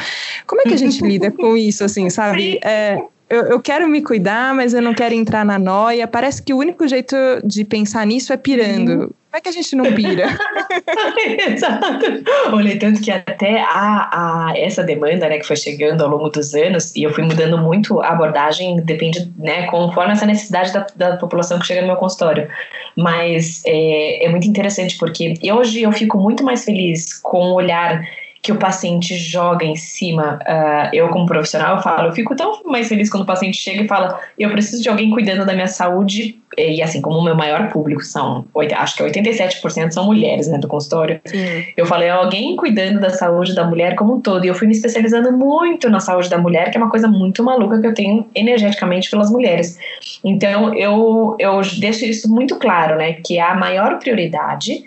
Como 0.44 0.60
é 0.60 0.64
que 0.64 0.74
a 0.74 0.78
gente 0.78 1.00
lida 1.06 1.30
com 1.30 1.56
isso, 1.56 1.84
assim, 1.84 2.10
sabe? 2.10 2.58
É, 2.64 3.00
eu, 3.30 3.42
eu, 3.42 3.60
quero 3.60 3.88
me 3.88 4.02
cuidar, 4.02 4.52
mas 4.54 4.74
eu 4.74 4.82
não 4.82 4.92
quero 4.92 5.14
entrar 5.14 5.44
na 5.44 5.56
noia. 5.56 6.08
Parece 6.08 6.42
que 6.42 6.52
o 6.52 6.58
único 6.58 6.86
jeito 6.88 7.14
de 7.44 7.64
pensar 7.64 8.04
nisso 8.04 8.32
é 8.32 8.36
pirando. 8.36 9.02
Uhum. 9.02 9.10
É 9.36 9.40
que 9.40 9.48
a 9.48 9.52
gente 9.52 9.76
não 9.76 9.92
pira? 9.92 10.26
Exato. 11.48 12.06
Olha, 12.52 12.78
tanto 12.78 13.00
que 13.00 13.10
até 13.10 13.60
a, 13.60 14.48
a, 14.48 14.52
essa 14.56 14.82
demanda 14.82 15.28
né, 15.28 15.38
que 15.38 15.46
foi 15.46 15.56
chegando 15.56 16.02
ao 16.02 16.10
longo 16.10 16.28
dos 16.28 16.54
anos, 16.54 16.94
e 16.96 17.02
eu 17.02 17.12
fui 17.12 17.24
mudando 17.24 17.58
muito 17.58 18.00
a 18.00 18.08
abordagem, 18.08 18.76
depende, 18.76 19.30
né, 19.36 19.66
conforme 19.66 20.12
essa 20.12 20.26
necessidade 20.26 20.72
da, 20.72 20.86
da 20.96 21.16
população 21.16 21.58
que 21.58 21.66
chega 21.66 21.82
no 21.82 21.88
meu 21.88 21.96
consultório. 21.96 22.48
Mas 22.96 23.62
é, 23.66 24.24
é 24.24 24.28
muito 24.28 24.46
interessante, 24.46 24.96
porque 24.98 25.34
hoje 25.52 25.82
eu 25.82 25.92
fico 25.92 26.18
muito 26.18 26.42
mais 26.42 26.64
feliz 26.64 27.14
com 27.14 27.50
o 27.50 27.54
olhar 27.54 28.02
que 28.46 28.52
o 28.52 28.56
paciente 28.56 29.16
joga 29.16 29.64
em 29.66 29.74
cima, 29.74 30.38
uh, 30.46 30.88
eu 30.92 31.08
como 31.08 31.26
profissional 31.26 31.74
eu 31.74 31.82
falo, 31.82 32.06
eu 32.06 32.12
fico 32.12 32.36
tão 32.36 32.62
mais 32.64 32.88
feliz 32.88 33.10
quando 33.10 33.24
o 33.24 33.26
paciente 33.26 33.56
chega 33.56 33.82
e 33.82 33.88
fala, 33.88 34.20
eu 34.38 34.48
preciso 34.50 34.80
de 34.80 34.88
alguém 34.88 35.10
cuidando 35.10 35.44
da 35.44 35.52
minha 35.52 35.66
saúde, 35.66 36.40
e 36.56 36.80
assim, 36.80 37.00
como 37.02 37.18
o 37.18 37.24
meu 37.24 37.34
maior 37.34 37.68
público 37.70 38.04
são, 38.04 38.44
acho 38.76 38.96
que 38.96 39.02
87% 39.02 39.90
são 39.90 40.04
mulheres, 40.04 40.46
né, 40.46 40.58
do 40.58 40.68
consultório, 40.68 41.20
Sim. 41.24 41.64
eu 41.76 41.84
falei, 41.86 42.08
alguém 42.08 42.54
cuidando 42.54 43.00
da 43.00 43.10
saúde 43.10 43.52
da 43.52 43.64
mulher 43.64 43.96
como 43.96 44.14
um 44.14 44.20
todo, 44.20 44.44
e 44.44 44.48
eu 44.48 44.54
fui 44.54 44.68
me 44.68 44.74
especializando 44.74 45.32
muito 45.32 45.90
na 45.90 45.98
saúde 45.98 46.30
da 46.30 46.38
mulher, 46.38 46.70
que 46.70 46.78
é 46.78 46.80
uma 46.80 46.90
coisa 46.90 47.08
muito 47.08 47.42
maluca 47.42 47.80
que 47.80 47.86
eu 47.88 47.94
tenho 47.94 48.28
energeticamente 48.32 49.10
pelas 49.10 49.28
mulheres. 49.28 49.76
Então, 50.22 50.72
eu, 50.72 51.34
eu 51.40 51.60
deixo 51.80 52.04
isso 52.04 52.32
muito 52.32 52.54
claro, 52.54 52.94
né, 52.96 53.14
que 53.14 53.40
a 53.40 53.56
maior 53.56 53.98
prioridade 53.98 54.84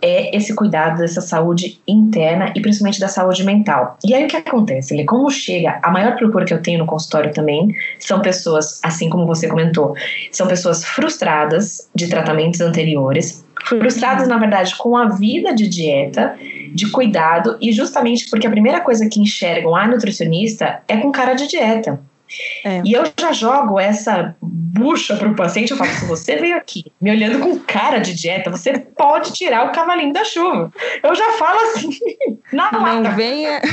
é 0.00 0.34
esse 0.36 0.54
cuidado 0.54 0.98
dessa 0.98 1.20
saúde 1.20 1.80
interna 1.86 2.52
e 2.54 2.60
principalmente 2.60 3.00
da 3.00 3.08
saúde 3.08 3.44
mental. 3.44 3.98
E 4.04 4.14
aí 4.14 4.24
o 4.24 4.28
que 4.28 4.36
acontece? 4.36 4.94
Ele, 4.94 5.04
como 5.04 5.30
chega, 5.30 5.78
a 5.82 5.90
maior 5.90 6.16
procura 6.16 6.44
que 6.44 6.54
eu 6.54 6.62
tenho 6.62 6.78
no 6.78 6.86
consultório 6.86 7.32
também 7.32 7.74
são 7.98 8.20
pessoas, 8.20 8.80
assim 8.82 9.08
como 9.08 9.26
você 9.26 9.48
comentou, 9.48 9.94
são 10.30 10.46
pessoas 10.46 10.84
frustradas 10.84 11.88
de 11.94 12.08
tratamentos 12.08 12.60
anteriores, 12.60 13.44
frustradas 13.64 14.28
na 14.28 14.38
verdade 14.38 14.76
com 14.76 14.96
a 14.96 15.08
vida 15.08 15.54
de 15.54 15.68
dieta, 15.68 16.36
de 16.74 16.90
cuidado 16.90 17.56
e 17.60 17.72
justamente 17.72 18.28
porque 18.28 18.46
a 18.46 18.50
primeira 18.50 18.80
coisa 18.80 19.08
que 19.08 19.20
enxergam 19.20 19.76
a 19.76 19.86
nutricionista 19.86 20.80
é 20.88 20.96
com 20.96 21.12
cara 21.12 21.34
de 21.34 21.46
dieta. 21.46 22.00
É. 22.64 22.82
E 22.84 22.92
eu 22.92 23.04
já 23.18 23.32
jogo 23.32 23.78
essa 23.80 24.34
bucha 24.40 25.16
para 25.16 25.28
o 25.28 25.36
paciente, 25.36 25.72
eu 25.72 25.76
falo, 25.76 25.90
se 25.90 26.04
você 26.06 26.36
veio 26.36 26.56
aqui 26.56 26.92
me 27.00 27.10
olhando 27.10 27.40
com 27.40 27.58
cara 27.58 27.98
de 27.98 28.14
dieta, 28.14 28.50
você 28.50 28.78
pode 28.78 29.32
tirar 29.32 29.66
o 29.66 29.72
cavalinho 29.72 30.12
da 30.12 30.24
chuva. 30.24 30.72
Eu 31.02 31.14
já 31.14 31.32
falo 31.32 31.58
assim, 31.60 31.90
na 32.52 32.70
Não 32.72 33.02
lata. 33.02 33.10
venha... 33.16 33.60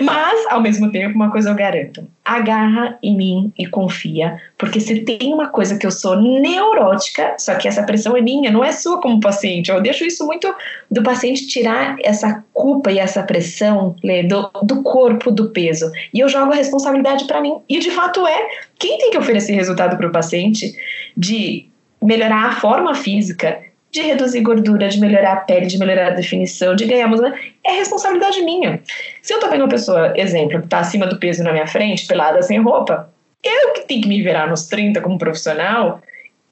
Mas, 0.00 0.46
ao 0.50 0.60
mesmo 0.60 0.90
tempo, 0.90 1.14
uma 1.14 1.30
coisa 1.30 1.50
eu 1.50 1.54
garanto: 1.54 2.06
agarra 2.24 2.98
em 3.02 3.16
mim 3.16 3.52
e 3.58 3.66
confia, 3.66 4.40
porque 4.58 4.80
se 4.80 5.00
tem 5.00 5.32
uma 5.32 5.48
coisa 5.48 5.78
que 5.78 5.86
eu 5.86 5.90
sou 5.90 6.20
neurótica, 6.20 7.34
só 7.38 7.54
que 7.54 7.68
essa 7.68 7.82
pressão 7.82 8.16
é 8.16 8.20
minha, 8.20 8.50
não 8.50 8.64
é 8.64 8.72
sua 8.72 9.00
como 9.00 9.20
paciente. 9.20 9.70
Eu 9.70 9.80
deixo 9.80 10.04
isso 10.04 10.26
muito 10.26 10.52
do 10.90 11.02
paciente 11.02 11.46
tirar 11.46 11.96
essa 12.02 12.44
culpa 12.52 12.90
e 12.90 12.98
essa 12.98 13.22
pressão 13.22 13.96
do, 14.28 14.50
do 14.62 14.82
corpo, 14.82 15.30
do 15.30 15.50
peso. 15.50 15.90
E 16.12 16.20
eu 16.20 16.28
jogo 16.28 16.52
a 16.52 16.56
responsabilidade 16.56 17.24
para 17.24 17.40
mim. 17.40 17.58
E 17.68 17.78
de 17.78 17.90
fato 17.90 18.26
é 18.26 18.48
quem 18.78 18.98
tem 18.98 19.10
que 19.10 19.18
oferecer 19.18 19.52
resultado 19.54 19.96
para 19.96 20.08
o 20.08 20.12
paciente 20.12 20.74
de 21.16 21.68
melhorar 22.02 22.48
a 22.48 22.52
forma 22.52 22.94
física, 22.94 23.62
de 23.94 24.02
reduzir 24.02 24.40
gordura, 24.40 24.88
de 24.88 24.98
melhorar 24.98 25.32
a 25.34 25.36
pele, 25.36 25.66
de 25.66 25.78
melhorar 25.78 26.08
a 26.08 26.10
definição, 26.10 26.74
de 26.74 26.84
ganhar 26.84 27.06
músculo, 27.06 27.32
é 27.64 27.76
responsabilidade 27.76 28.42
minha. 28.42 28.80
Se 29.22 29.32
eu 29.32 29.38
tô 29.38 29.48
vendo 29.48 29.60
uma 29.60 29.68
pessoa, 29.68 30.12
exemplo, 30.16 30.60
que 30.60 30.66
tá 30.66 30.80
acima 30.80 31.06
do 31.06 31.16
peso 31.16 31.44
na 31.44 31.52
minha 31.52 31.66
frente, 31.68 32.04
pelada 32.04 32.42
sem 32.42 32.60
roupa, 32.60 33.08
eu 33.40 33.72
que 33.74 33.86
tenho 33.86 34.02
que 34.02 34.08
me 34.08 34.20
virar 34.20 34.48
nos 34.48 34.66
30 34.66 35.00
como 35.00 35.16
profissional 35.16 36.00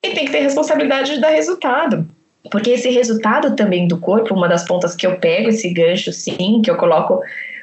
e 0.01 0.11
tem 0.11 0.25
que 0.25 0.31
ter 0.31 0.39
responsabilidade 0.39 1.15
de 1.15 1.21
dar 1.21 1.31
resultado. 1.31 2.07
Porque 2.49 2.71
esse 2.71 2.89
resultado 2.91 3.57
também 3.57 3.89
do 3.89 3.99
corpo, 3.99 4.35
uma 4.35 4.49
das 4.49 4.65
pontas 4.65 4.95
que 4.95 5.05
eu 5.05 5.17
pego 5.17 5.49
esse 5.49 5.69
gancho, 5.71 6.13
sim, 6.13 6.63
que 6.63 6.71
eu 6.71 6.77
coloco 6.77 7.21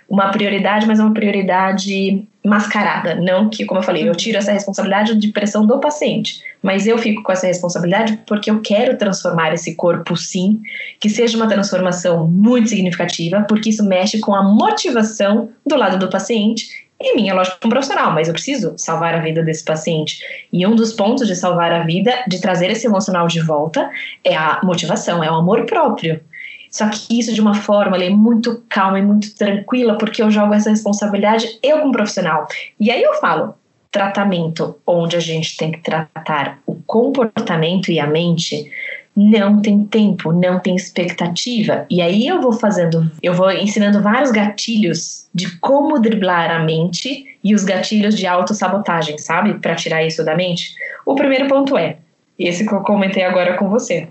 uma 0.09 0.29
prioridade, 0.29 0.85
mas 0.85 0.99
é 0.99 1.03
uma 1.03 1.13
prioridade 1.13 2.27
mascarada. 2.43 3.15
Não 3.15 3.49
que, 3.49 3.65
como 3.65 3.79
eu 3.79 3.83
falei, 3.83 4.07
eu 4.07 4.15
tiro 4.15 4.37
essa 4.37 4.51
responsabilidade 4.51 5.15
de 5.15 5.27
pressão 5.29 5.65
do 5.65 5.79
paciente, 5.79 6.41
mas 6.63 6.87
eu 6.87 6.97
fico 6.97 7.21
com 7.21 7.31
essa 7.31 7.47
responsabilidade 7.47 8.19
porque 8.25 8.49
eu 8.49 8.61
quero 8.61 8.97
transformar 8.97 9.53
esse 9.53 9.75
corpo, 9.75 10.15
sim, 10.15 10.61
que 10.99 11.09
seja 11.09 11.37
uma 11.37 11.47
transformação 11.47 12.27
muito 12.27 12.69
significativa, 12.69 13.45
porque 13.47 13.69
isso 13.69 13.83
mexe 13.83 14.19
com 14.19 14.33
a 14.33 14.43
motivação 14.43 15.49
do 15.65 15.75
lado 15.75 15.97
do 15.97 16.09
paciente 16.09 16.89
e 17.01 17.15
minha 17.15 17.33
lógica 17.33 17.57
como 17.61 17.71
profissional, 17.71 18.11
mas 18.11 18.27
eu 18.27 18.33
preciso 18.33 18.73
salvar 18.75 19.15
a 19.15 19.19
vida 19.19 19.41
desse 19.41 19.63
paciente. 19.63 20.19
E 20.51 20.67
um 20.67 20.75
dos 20.75 20.91
pontos 20.91 21.27
de 21.27 21.35
salvar 21.35 21.71
a 21.71 21.83
vida, 21.83 22.11
de 22.27 22.41
trazer 22.41 22.69
esse 22.71 22.87
emocional 22.87 23.25
de 23.27 23.39
volta, 23.39 23.89
é 24.21 24.35
a 24.35 24.59
motivação, 24.63 25.23
é 25.23 25.31
o 25.31 25.35
amor 25.35 25.65
próprio. 25.65 26.19
Só 26.69 26.87
que 26.89 27.19
isso 27.19 27.33
de 27.33 27.41
uma 27.41 27.55
forma 27.55 27.97
é 27.97 28.09
muito 28.09 28.63
calma 28.69 28.99
e 28.99 29.01
muito 29.01 29.35
tranquila, 29.35 29.97
porque 29.97 30.21
eu 30.21 30.29
jogo 30.29 30.53
essa 30.53 30.69
responsabilidade 30.69 31.59
eu 31.63 31.79
como 31.79 31.91
profissional. 31.91 32.47
E 32.79 32.91
aí 32.91 33.01
eu 33.01 33.15
falo, 33.15 33.55
tratamento 33.91 34.77
onde 34.85 35.15
a 35.15 35.19
gente 35.19 35.57
tem 35.57 35.71
que 35.71 35.79
tratar 35.79 36.59
o 36.65 36.75
comportamento 36.85 37.91
e 37.91 37.99
a 37.99 38.05
mente, 38.05 38.69
não 39.15 39.61
tem 39.61 39.83
tempo, 39.83 40.31
não 40.31 40.59
tem 40.59 40.75
expectativa. 40.75 41.85
E 41.89 42.01
aí 42.01 42.27
eu 42.27 42.41
vou 42.41 42.53
fazendo, 42.53 43.11
eu 43.21 43.33
vou 43.33 43.51
ensinando 43.51 44.01
vários 44.01 44.31
gatilhos 44.31 45.27
de 45.33 45.57
como 45.57 45.99
driblar 45.99 46.51
a 46.51 46.59
mente 46.59 47.37
e 47.43 47.55
os 47.55 47.63
gatilhos 47.63 48.15
de 48.15 48.27
autossabotagem, 48.27 49.17
sabe? 49.17 49.55
Para 49.55 49.75
tirar 49.75 50.05
isso 50.05 50.23
da 50.23 50.35
mente. 50.35 50.73
O 51.05 51.15
primeiro 51.15 51.47
ponto 51.47 51.77
é, 51.77 51.97
esse 52.37 52.65
que 52.65 52.73
eu 52.73 52.81
comentei 52.81 53.23
agora 53.23 53.57
com 53.57 53.69
você 53.69 54.07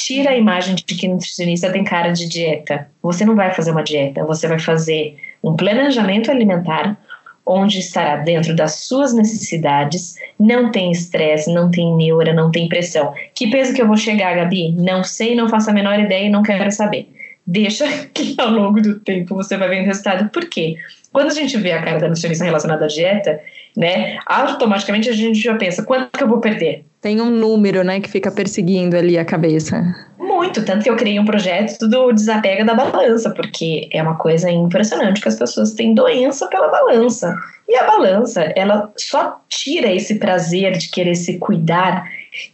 tira 0.00 0.30
a 0.30 0.36
imagem 0.36 0.74
de 0.74 0.82
que 0.82 1.06
nutricionista 1.06 1.70
tem 1.70 1.84
cara 1.84 2.10
de 2.12 2.26
dieta. 2.26 2.88
Você 3.02 3.24
não 3.24 3.36
vai 3.36 3.52
fazer 3.52 3.70
uma 3.70 3.82
dieta, 3.82 4.24
você 4.24 4.48
vai 4.48 4.58
fazer 4.58 5.16
um 5.44 5.54
planejamento 5.54 6.30
alimentar 6.30 6.96
onde 7.44 7.80
estará 7.80 8.16
dentro 8.16 8.54
das 8.54 8.86
suas 8.86 9.12
necessidades, 9.12 10.14
não 10.38 10.70
tem 10.70 10.90
estresse, 10.90 11.52
não 11.52 11.70
tem 11.70 11.94
neura, 11.96 12.32
não 12.32 12.50
tem 12.50 12.68
pressão. 12.68 13.12
Que 13.34 13.50
peso 13.50 13.74
que 13.74 13.82
eu 13.82 13.86
vou 13.86 13.96
chegar, 13.96 14.36
Gabi? 14.36 14.72
Não 14.72 15.02
sei, 15.04 15.34
não 15.34 15.48
faço 15.48 15.68
a 15.68 15.72
menor 15.72 15.98
ideia 15.98 16.26
e 16.26 16.30
não 16.30 16.42
quero 16.42 16.70
saber. 16.70 17.08
Deixa 17.46 17.86
que 18.14 18.34
ao 18.38 18.50
longo 18.50 18.80
do 18.80 19.00
tempo 19.00 19.34
você 19.34 19.56
vai 19.56 19.68
vendo 19.68 19.82
o 19.82 19.86
resultado. 19.86 20.30
Por 20.30 20.48
quê? 20.48 20.76
Quando 21.12 21.28
a 21.28 21.34
gente 21.34 21.56
vê 21.58 21.72
a 21.72 21.82
cara 21.82 21.98
da 21.98 22.06
nutricionista 22.06 22.44
relacionada 22.44 22.84
à 22.84 22.88
dieta, 22.88 23.40
né, 23.76 24.18
automaticamente 24.24 25.10
a 25.10 25.12
gente 25.12 25.40
já 25.40 25.54
pensa, 25.56 25.82
quanto 25.82 26.16
que 26.16 26.22
eu 26.22 26.28
vou 26.28 26.40
perder? 26.40 26.84
Tem 27.00 27.20
um 27.20 27.30
número, 27.30 27.82
né, 27.82 27.98
que 28.00 28.10
fica 28.10 28.30
perseguindo 28.30 28.96
ali 28.96 29.16
a 29.16 29.24
cabeça. 29.24 29.82
Muito, 30.18 30.64
tanto 30.64 30.84
que 30.84 30.90
eu 30.90 30.96
criei 30.96 31.18
um 31.18 31.24
projeto 31.24 31.88
do 31.88 32.12
desapega 32.12 32.64
da 32.64 32.74
balança, 32.74 33.30
porque 33.30 33.88
é 33.90 34.02
uma 34.02 34.16
coisa 34.16 34.50
impressionante 34.50 35.20
que 35.20 35.28
as 35.28 35.36
pessoas 35.36 35.72
têm 35.72 35.94
doença 35.94 36.46
pela 36.48 36.68
balança. 36.68 37.34
E 37.66 37.74
a 37.76 37.86
balança, 37.86 38.52
ela 38.54 38.92
só 38.98 39.40
tira 39.48 39.90
esse 39.90 40.16
prazer 40.16 40.76
de 40.76 40.90
querer 40.90 41.14
se 41.14 41.38
cuidar 41.38 42.04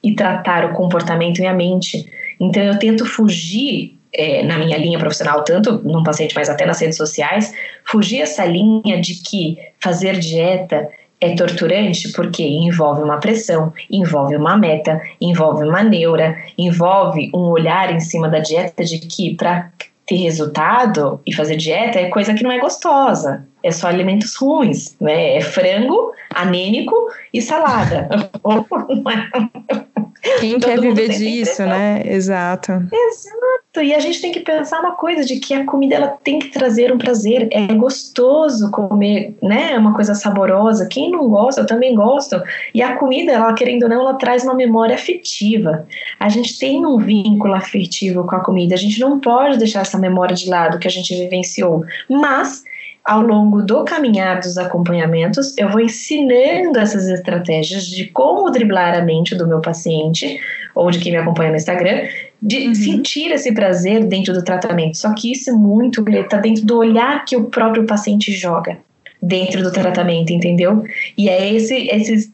e 0.03 0.15
tratar 0.15 0.65
o 0.65 0.75
comportamento 0.75 1.41
e 1.41 1.47
a 1.47 1.53
mente. 1.53 2.09
Então 2.39 2.63
eu 2.63 2.79
tento 2.79 3.05
fugir 3.05 3.99
é, 4.13 4.43
na 4.45 4.59
minha 4.59 4.79
linha 4.79 4.99
profissional, 4.99 5.43
tanto 5.43 5.81
num 5.85 6.03
paciente, 6.03 6.35
mas 6.35 6.49
até 6.49 6.65
nas 6.65 6.81
redes 6.81 6.97
sociais, 6.97 7.53
fugir 7.85 8.21
essa 8.21 8.45
linha 8.45 9.01
de 9.01 9.15
que 9.23 9.59
fazer 9.81 10.19
dieta 10.19 10.89
é 11.21 11.35
torturante 11.35 12.13
porque 12.13 12.43
envolve 12.43 13.03
uma 13.03 13.19
pressão, 13.19 13.73
envolve 13.91 14.37
uma 14.37 14.57
meta, 14.57 15.01
envolve 15.21 15.65
uma 15.65 15.83
neura, 15.83 16.37
envolve 16.59 17.31
um 17.35 17.49
olhar 17.51 17.93
em 17.93 18.01
cima 18.01 18.29
da 18.29 18.39
dieta 18.39 18.85
de 18.85 18.99
que 18.99 19.35
para 19.35 19.71
ter 20.07 20.17
resultado 20.17 21.21
e 21.27 21.35
fazer 21.35 21.57
dieta 21.57 21.99
é 21.99 22.09
coisa 22.09 22.35
que 22.35 22.45
não 22.45 22.53
é 22.53 22.59
gostosa, 22.59 23.45
é 23.67 23.71
só 23.71 23.89
alimentos 23.89 24.37
ruins, 24.37 24.97
né? 25.01 25.37
É 25.37 25.41
frango, 25.41 26.13
anêmico 26.31 26.95
e 27.33 27.43
salada. 27.43 28.09
Quem 30.41 30.59
quer 30.59 30.81
viver 30.81 31.09
disso, 31.09 31.63
né? 31.63 32.03
Exato. 32.05 32.73
Exato. 32.73 33.83
E 33.83 33.95
a 33.95 34.01
gente 34.01 34.21
tem 34.21 34.33
que 34.33 34.41
pensar 34.41 34.81
uma 34.81 34.93
coisa 34.93 35.25
de 35.25 35.39
que 35.39 35.53
a 35.53 35.65
comida 35.65 35.95
ela 35.95 36.09
tem 36.09 36.39
que 36.39 36.49
trazer 36.49 36.93
um 36.93 36.99
prazer. 36.99 37.49
É 37.53 37.67
gostoso 37.75 38.71
comer, 38.71 39.37
né? 39.43 39.73
É 39.73 39.79
uma 39.79 39.95
coisa 39.95 40.15
saborosa. 40.15 40.89
Quem 40.89 41.11
não 41.11 41.29
gosta, 41.29 41.61
eu 41.61 41.67
também 41.67 41.95
gosto. 41.95 42.41
E 42.75 42.83
a 42.83 42.97
comida, 42.97 43.33
ela 43.33 43.53
querendo 43.53 43.85
ou 43.85 43.89
não, 43.89 44.01
ela 44.01 44.15
traz 44.15 44.45
uma 44.45 44.55
memória 44.55 44.95
afetiva. 44.95 45.87
A 46.19 46.29
gente 46.29 46.59
tem 46.59 46.85
um 46.87 46.99
vínculo 46.99 47.55
afetivo 47.55 48.25
com 48.25 48.37
a 48.37 48.41
comida. 48.41 48.75
A 48.75 48.79
gente 48.79 48.99
não 48.99 49.21
pode 49.21 49.59
deixar 49.59 49.81
essa 49.83 49.99
memória 49.99 50.35
de 50.35 50.49
lado 50.49 50.79
que 50.79 50.89
a 50.89 50.91
gente 50.91 51.15
vivenciou. 51.15 51.85
Mas 52.09 52.65
ao 53.07 53.23
longo 53.23 53.63
do 53.63 53.85
caminhar 53.85 54.41
dos 54.41 54.59
acompanhamentos, 54.59 55.57
eu 55.57 55.71
vou 55.71 55.81
ensinando 55.81 56.77
essas 56.79 57.09
estratégias 57.09 57.87
de 57.87 58.07
como 58.07 58.51
driblar 58.51 58.99
a 58.99 59.03
mente 59.03 59.35
do 59.37 59.47
meu 59.47 59.61
paciente 59.61 60.41
ou 60.75 60.91
de 60.91 60.99
quem 60.99 61.13
me 61.13 61.19
acompanha 61.19 61.51
no 61.51 61.57
Instagram, 61.57 62.03
de 62.43 62.67
uhum. 62.67 62.75
sentir 62.75 63.31
esse 63.31 63.53
prazer 63.55 64.05
dentro 64.05 64.35
do 64.35 64.43
tratamento. 64.43 64.99
Só 64.99 65.15
que 65.15 65.31
isso 65.31 65.51
é 65.51 65.53
muito 65.53 66.05
está 66.11 66.39
dentro 66.39 66.67
do 66.67 66.79
olhar 66.79 67.25
que 67.25 67.37
o 67.37 67.45
próprio 67.45 67.87
paciente 67.87 68.33
joga 68.33 68.77
dentro 69.23 69.63
do 69.63 69.73
tratamento, 69.73 70.33
entendeu? 70.33 70.85
E 71.17 71.29
é 71.29 71.55
esse, 71.55 71.89
esses 71.89 72.31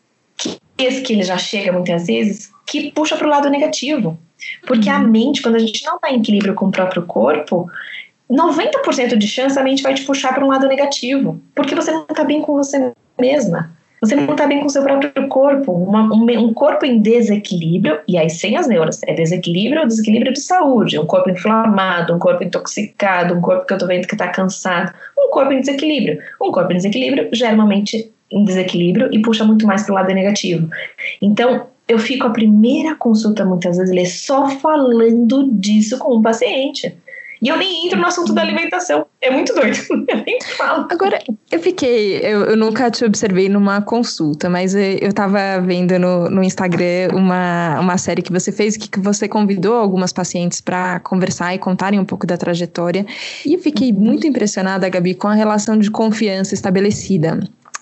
que 1.04 1.12
ele 1.12 1.22
já 1.22 1.36
chega 1.36 1.70
muitas 1.70 2.06
vezes 2.06 2.50
que 2.66 2.90
puxa 2.92 3.16
para 3.16 3.26
o 3.26 3.30
lado 3.30 3.50
negativo. 3.50 4.18
Porque 4.66 4.88
uhum. 4.88 4.96
a 4.96 4.98
mente, 5.00 5.42
quando 5.42 5.56
a 5.56 5.60
gente 5.60 5.84
não 5.84 5.96
está 5.96 6.10
em 6.10 6.18
equilíbrio 6.18 6.54
com 6.54 6.66
o 6.66 6.70
próprio 6.70 7.02
corpo, 7.02 7.68
90% 8.30 9.16
de 9.16 9.26
chance 9.26 9.58
a 9.58 9.62
mente 9.62 9.82
vai 9.82 9.94
te 9.94 10.04
puxar 10.04 10.34
para 10.34 10.44
um 10.44 10.48
lado 10.48 10.66
negativo, 10.66 11.40
porque 11.54 11.74
você 11.74 11.90
não 11.90 12.02
está 12.02 12.24
bem 12.24 12.40
com 12.40 12.54
você 12.54 12.92
mesma. 13.18 13.70
Você 14.02 14.16
não 14.16 14.32
está 14.32 14.48
bem 14.48 14.58
com 14.58 14.66
o 14.66 14.70
seu 14.70 14.82
próprio 14.82 15.28
corpo. 15.28 15.70
Uma, 15.70 16.02
um, 16.12 16.24
um, 16.24 16.52
corpo 16.52 16.84
em 16.84 17.00
desequilíbrio, 17.00 18.00
e 18.08 18.18
aí 18.18 18.28
sem 18.28 18.56
as 18.56 18.66
neuras, 18.66 19.00
é 19.06 19.14
desequilíbrio 19.14 19.82
ou 19.82 19.86
desequilíbrio 19.86 20.32
de 20.32 20.40
saúde. 20.40 20.98
Um 20.98 21.06
corpo 21.06 21.30
inflamado, 21.30 22.12
um 22.12 22.18
corpo 22.18 22.42
intoxicado, 22.42 23.34
um 23.34 23.40
corpo 23.40 23.64
que 23.64 23.72
eu 23.72 23.76
estou 23.76 23.88
vendo 23.88 24.08
que 24.08 24.14
está 24.16 24.26
cansado. 24.26 24.92
Um 25.16 25.30
corpo 25.30 25.52
em 25.52 25.60
desequilíbrio. 25.60 26.18
Um 26.42 26.50
corpo 26.50 26.72
em 26.72 26.76
desequilíbrio 26.76 27.28
gera 27.32 27.54
uma 27.54 27.66
mente 27.66 28.12
em 28.28 28.44
desequilíbrio 28.44 29.08
e 29.12 29.22
puxa 29.22 29.44
muito 29.44 29.68
mais 29.68 29.84
para 29.84 29.92
o 29.92 29.94
lado 29.94 30.12
negativo. 30.12 30.68
Então, 31.20 31.66
eu 31.86 31.98
fico 31.98 32.26
a 32.26 32.30
primeira 32.30 32.96
consulta, 32.96 33.44
muitas 33.44 33.76
vezes, 33.76 33.94
é 33.96 34.04
só 34.04 34.48
falando 34.48 35.48
disso 35.52 35.96
com 35.98 36.16
o 36.16 36.22
paciente. 36.22 36.92
E 37.42 37.48
eu 37.48 37.56
nem 37.56 37.86
entro 37.86 37.98
no 37.98 38.06
assunto 38.06 38.32
da 38.32 38.40
alimentação. 38.40 39.04
É 39.20 39.28
muito 39.28 39.52
doido. 39.52 39.76
Eu 40.08 40.22
nem 40.24 40.38
falo. 40.56 40.86
Agora, 40.88 41.18
eu 41.50 41.58
fiquei. 41.60 42.18
Eu, 42.18 42.42
eu 42.44 42.56
nunca 42.56 42.90
te 42.90 43.04
observei 43.04 43.48
numa 43.48 43.82
consulta, 43.82 44.48
mas 44.48 44.74
eu 44.74 45.08
estava 45.08 45.60
vendo 45.60 45.98
no, 45.98 46.30
no 46.30 46.42
Instagram 46.42 47.08
uma, 47.12 47.80
uma 47.80 47.98
série 47.98 48.22
que 48.22 48.30
você 48.30 48.52
fez 48.52 48.76
que 48.76 49.00
você 49.00 49.26
convidou 49.26 49.74
algumas 49.74 50.12
pacientes 50.12 50.60
para 50.60 51.00
conversar 51.00 51.54
e 51.54 51.58
contarem 51.58 51.98
um 51.98 52.04
pouco 52.04 52.26
da 52.26 52.36
trajetória. 52.36 53.04
E 53.44 53.54
eu 53.54 53.58
fiquei 53.58 53.92
muito 53.92 54.26
impressionada, 54.26 54.88
Gabi, 54.88 55.14
com 55.14 55.28
a 55.28 55.34
relação 55.34 55.76
de 55.76 55.90
confiança 55.90 56.54
estabelecida. 56.54 57.40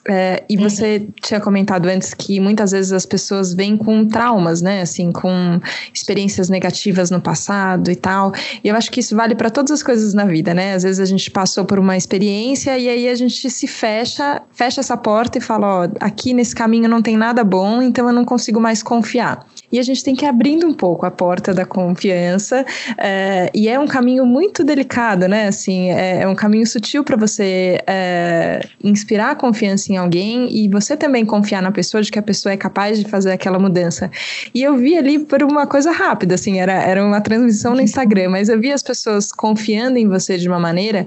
É, 0.08 0.42
e 0.48 0.56
uhum. 0.56 0.62
você 0.62 1.06
tinha 1.22 1.40
comentado 1.40 1.86
antes 1.86 2.14
que 2.14 2.40
muitas 2.40 2.72
vezes 2.72 2.90
as 2.92 3.04
pessoas 3.04 3.52
vêm 3.52 3.76
com 3.76 4.06
traumas, 4.06 4.62
né? 4.62 4.80
Assim, 4.80 5.12
com 5.12 5.60
experiências 5.92 6.48
negativas 6.48 7.10
no 7.10 7.20
passado 7.20 7.90
e 7.90 7.96
tal. 7.96 8.32
E 8.64 8.68
eu 8.68 8.76
acho 8.76 8.90
que 8.90 9.00
isso 9.00 9.14
vale 9.14 9.34
para 9.34 9.50
todas 9.50 9.70
as 9.70 9.82
coisas 9.82 10.14
na 10.14 10.24
vida, 10.24 10.54
né? 10.54 10.74
Às 10.74 10.84
vezes 10.84 11.00
a 11.00 11.04
gente 11.04 11.30
passou 11.30 11.64
por 11.64 11.78
uma 11.78 11.96
experiência 11.96 12.78
e 12.78 12.88
aí 12.88 13.08
a 13.08 13.14
gente 13.14 13.50
se 13.50 13.66
fecha, 13.66 14.40
fecha 14.52 14.80
essa 14.80 14.96
porta 14.96 15.38
e 15.38 15.40
fala: 15.40 15.84
ó, 15.84 15.88
aqui 16.00 16.32
nesse 16.32 16.54
caminho 16.54 16.88
não 16.88 17.02
tem 17.02 17.16
nada 17.16 17.44
bom, 17.44 17.82
então 17.82 18.06
eu 18.06 18.12
não 18.12 18.24
consigo 18.24 18.58
mais 18.58 18.82
confiar. 18.82 19.46
E 19.72 19.78
a 19.78 19.82
gente 19.82 20.02
tem 20.02 20.14
que 20.14 20.24
ir 20.24 20.28
abrindo 20.28 20.66
um 20.66 20.74
pouco 20.74 21.06
a 21.06 21.10
porta 21.10 21.54
da 21.54 21.64
confiança. 21.64 22.64
É, 22.98 23.50
e 23.54 23.68
é 23.68 23.78
um 23.78 23.86
caminho 23.86 24.26
muito 24.26 24.64
delicado, 24.64 25.28
né? 25.28 25.46
Assim, 25.46 25.90
é, 25.90 26.22
é 26.22 26.28
um 26.28 26.34
caminho 26.34 26.66
sutil 26.66 27.04
para 27.04 27.16
você 27.16 27.78
é, 27.86 28.60
inspirar 28.82 29.30
a 29.30 29.34
confiança 29.34 29.92
em 29.92 29.96
alguém 29.96 30.48
e 30.50 30.68
você 30.68 30.96
também 30.96 31.24
confiar 31.24 31.62
na 31.62 31.70
pessoa 31.70 32.02
de 32.02 32.10
que 32.10 32.18
a 32.18 32.22
pessoa 32.22 32.52
é 32.52 32.56
capaz 32.56 32.98
de 32.98 33.08
fazer 33.08 33.32
aquela 33.32 33.58
mudança. 33.58 34.10
E 34.54 34.62
eu 34.62 34.76
vi 34.76 34.96
ali 34.96 35.18
por 35.18 35.42
uma 35.42 35.66
coisa 35.66 35.90
rápida, 35.90 36.34
assim, 36.34 36.58
era, 36.58 36.72
era 36.72 37.04
uma 37.04 37.20
transmissão 37.20 37.74
no 37.74 37.80
Instagram, 37.80 38.30
mas 38.30 38.48
eu 38.48 38.58
vi 38.60 38.72
as 38.72 38.82
pessoas 38.82 39.30
confiando 39.30 39.98
em 39.98 40.08
você 40.08 40.36
de 40.36 40.48
uma 40.48 40.58
maneira 40.58 41.06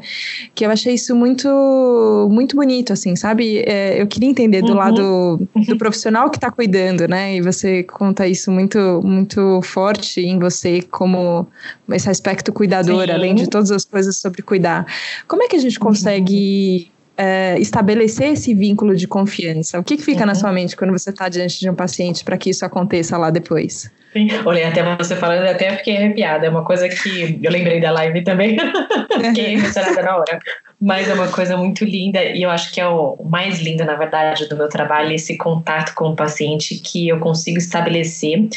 que 0.56 0.66
eu 0.66 0.72
achei 0.72 0.94
isso 0.94 1.16
muito, 1.16 2.30
muito 2.32 2.56
bonito, 2.56 2.94
assim, 2.94 3.16
sabe? 3.16 3.64
É, 3.66 4.02
eu 4.02 4.08
queria 4.08 4.30
entender 4.30 4.62
do 4.62 4.72
uhum. 4.72 4.78
lado 4.78 5.50
do 5.68 5.78
profissional 5.78 6.30
que 6.30 6.38
está 6.38 6.50
cuidando, 6.50 7.08
né? 7.08 7.36
E 7.36 7.42
você 7.42 7.84
conta 7.84 8.28
isso 8.28 8.53
muito, 8.54 9.02
muito 9.04 9.62
forte 9.62 10.22
em 10.22 10.40
você 10.40 10.82
como 10.82 11.48
esse 11.92 12.10
aspecto 12.10 12.54
cuidador, 12.54 13.06
Sim. 13.06 13.12
além 13.12 13.36
de 13.36 13.50
todas 13.50 13.72
as 13.72 13.84
coisas 13.84 14.18
sobre 14.18 14.42
cuidar. 14.42 14.86
Como 15.28 15.44
é 15.44 15.48
que 15.48 15.56
a 15.56 15.60
gente 15.60 15.80
consegue 15.80 16.92
é, 17.18 17.58
estabelecer 17.60 18.34
esse 18.34 18.54
vínculo 18.54 18.96
de 18.96 19.08
confiança? 19.08 19.80
O 19.80 19.84
que, 19.84 19.98
que 19.98 20.04
fica 20.04 20.22
uhum. 20.22 20.28
na 20.28 20.36
sua 20.36 20.52
mente 20.52 20.76
quando 20.76 20.92
você 20.92 21.10
está 21.10 21.28
diante 21.28 21.60
de 21.60 21.70
um 21.70 21.76
paciente 21.76 22.24
para 22.24 22.38
que 22.38 22.50
isso 22.50 22.64
aconteça 22.66 23.18
lá 23.18 23.30
depois? 23.30 23.92
Sim. 24.14 24.28
Olha, 24.46 24.68
até 24.68 24.84
você 24.96 25.16
falando, 25.16 25.48
até 25.48 25.76
fiquei 25.78 25.98
arrepiada. 25.98 26.46
É 26.46 26.50
uma 26.50 26.64
coisa 26.64 26.88
que 26.88 27.40
eu 27.42 27.52
lembrei 27.52 27.82
da 27.82 27.92
live 27.92 28.24
também. 28.24 28.58
fiquei 29.22 29.56
emocionada 29.56 30.02
na 30.02 30.18
hora. 30.18 30.40
Mas 30.86 31.08
é 31.08 31.14
uma 31.14 31.30
coisa 31.30 31.56
muito 31.56 31.86
linda 31.86 32.22
e 32.22 32.44
eu 32.44 32.50
acho 32.50 32.74
que 32.74 32.82
é 32.82 32.86
o 32.86 33.16
mais 33.24 33.62
lindo, 33.62 33.86
na 33.86 33.96
verdade, 33.96 34.50
do 34.50 34.58
meu 34.58 34.68
trabalho, 34.68 35.14
esse 35.14 35.38
contato 35.38 35.96
com 35.96 36.10
o 36.10 36.16
paciente 36.16 36.76
que 36.76 37.08
eu 37.08 37.22
consigo 37.22 37.58
estabelecer. 37.58 38.50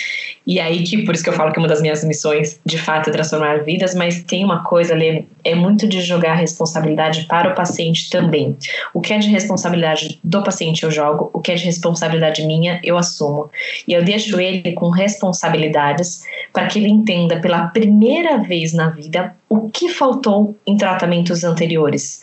E 0.44 0.58
aí 0.58 0.82
que, 0.82 1.04
por 1.04 1.14
isso 1.14 1.22
que 1.22 1.30
eu 1.30 1.34
falo 1.34 1.52
que 1.52 1.58
uma 1.60 1.68
das 1.68 1.80
minhas 1.80 2.02
missões, 2.02 2.60
de 2.66 2.78
fato, 2.78 3.10
é 3.10 3.12
transformar 3.12 3.62
vidas, 3.62 3.94
mas 3.94 4.24
tem 4.24 4.44
uma 4.44 4.64
coisa, 4.64 4.92
Lê, 4.92 5.22
é 5.44 5.54
muito 5.54 5.86
de 5.86 6.00
jogar 6.00 6.32
a 6.32 6.34
responsabilidade 6.34 7.26
para 7.26 7.52
o 7.52 7.54
paciente 7.54 8.10
também. 8.10 8.56
O 8.92 9.00
que 9.00 9.12
é 9.12 9.18
de 9.18 9.28
responsabilidade 9.28 10.18
do 10.24 10.42
paciente 10.42 10.82
eu 10.82 10.90
jogo, 10.90 11.30
o 11.32 11.40
que 11.40 11.52
é 11.52 11.54
de 11.54 11.64
responsabilidade 11.64 12.44
minha 12.44 12.80
eu 12.82 12.98
assumo. 12.98 13.48
E 13.86 13.92
eu 13.92 14.02
deixo 14.02 14.40
ele 14.40 14.72
com 14.72 14.90
responsabilidades 14.90 16.24
para 16.52 16.66
que 16.66 16.80
ele 16.80 16.88
entenda 16.88 17.38
pela 17.40 17.68
primeira 17.68 18.38
vez 18.38 18.72
na 18.72 18.90
vida 18.90 19.32
o 19.48 19.70
que 19.70 19.88
faltou 19.88 20.56
em 20.66 20.76
tratamentos 20.76 21.44
anteriores. 21.44 22.22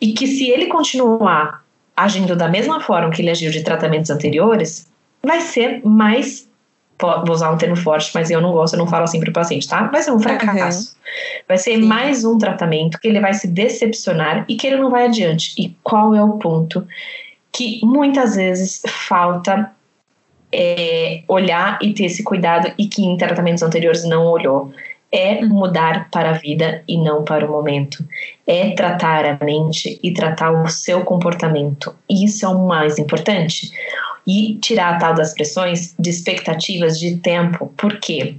E 0.00 0.12
que 0.12 0.26
se 0.26 0.48
ele 0.48 0.66
continuar 0.66 1.64
agindo 1.96 2.34
da 2.34 2.48
mesma 2.48 2.80
forma 2.80 3.10
que 3.10 3.20
ele 3.20 3.30
agiu 3.30 3.50
de 3.50 3.62
tratamentos 3.62 4.10
anteriores, 4.10 4.86
vai 5.22 5.40
ser 5.40 5.82
mais 5.84 6.48
vou 7.00 7.30
usar 7.30 7.50
um 7.50 7.56
termo 7.56 7.76
forte, 7.76 8.10
mas 8.14 8.30
eu 8.30 8.40
não 8.40 8.52
gosto, 8.52 8.74
eu 8.74 8.78
não 8.78 8.86
falo 8.86 9.04
assim 9.04 9.18
para 9.18 9.30
o 9.30 9.32
paciente, 9.32 9.66
tá? 9.66 9.84
Vai 9.84 10.02
ser 10.02 10.12
um 10.12 10.18
fracasso. 10.18 10.90
Uhum. 10.90 11.42
Vai 11.48 11.58
ser 11.58 11.76
Sim. 11.76 11.86
mais 11.86 12.24
um 12.24 12.36
tratamento 12.36 12.98
que 13.00 13.08
ele 13.08 13.20
vai 13.20 13.32
se 13.32 13.48
decepcionar 13.48 14.44
e 14.48 14.56
que 14.56 14.66
ele 14.66 14.76
não 14.76 14.90
vai 14.90 15.06
adiante. 15.06 15.54
E 15.58 15.74
qual 15.82 16.14
é 16.14 16.22
o 16.22 16.32
ponto? 16.32 16.86
Que 17.50 17.80
muitas 17.82 18.36
vezes 18.36 18.82
falta 18.86 19.72
é, 20.52 21.22
olhar 21.26 21.78
e 21.80 21.94
ter 21.94 22.04
esse 22.04 22.22
cuidado 22.22 22.72
e 22.76 22.86
que 22.86 23.02
em 23.02 23.16
tratamentos 23.16 23.62
anteriores 23.62 24.04
não 24.04 24.26
olhou 24.26 24.72
é 25.12 25.44
mudar 25.44 26.08
para 26.10 26.30
a 26.30 26.34
vida 26.34 26.82
e 26.86 26.96
não 26.96 27.24
para 27.24 27.46
o 27.46 27.50
momento. 27.50 28.04
É 28.46 28.70
tratar 28.70 29.24
a 29.24 29.44
mente 29.44 29.98
e 30.02 30.12
tratar 30.12 30.52
o 30.52 30.68
seu 30.68 31.04
comportamento. 31.04 31.94
Isso 32.08 32.44
é 32.44 32.48
o 32.48 32.66
mais 32.66 32.98
importante. 32.98 33.72
E 34.26 34.58
tirar 34.60 34.94
a 34.94 34.98
tal 34.98 35.14
das 35.14 35.34
pressões 35.34 35.94
de 35.98 36.10
expectativas 36.10 36.98
de 36.98 37.16
tempo. 37.16 37.72
Por 37.76 37.98
quê? 37.98 38.36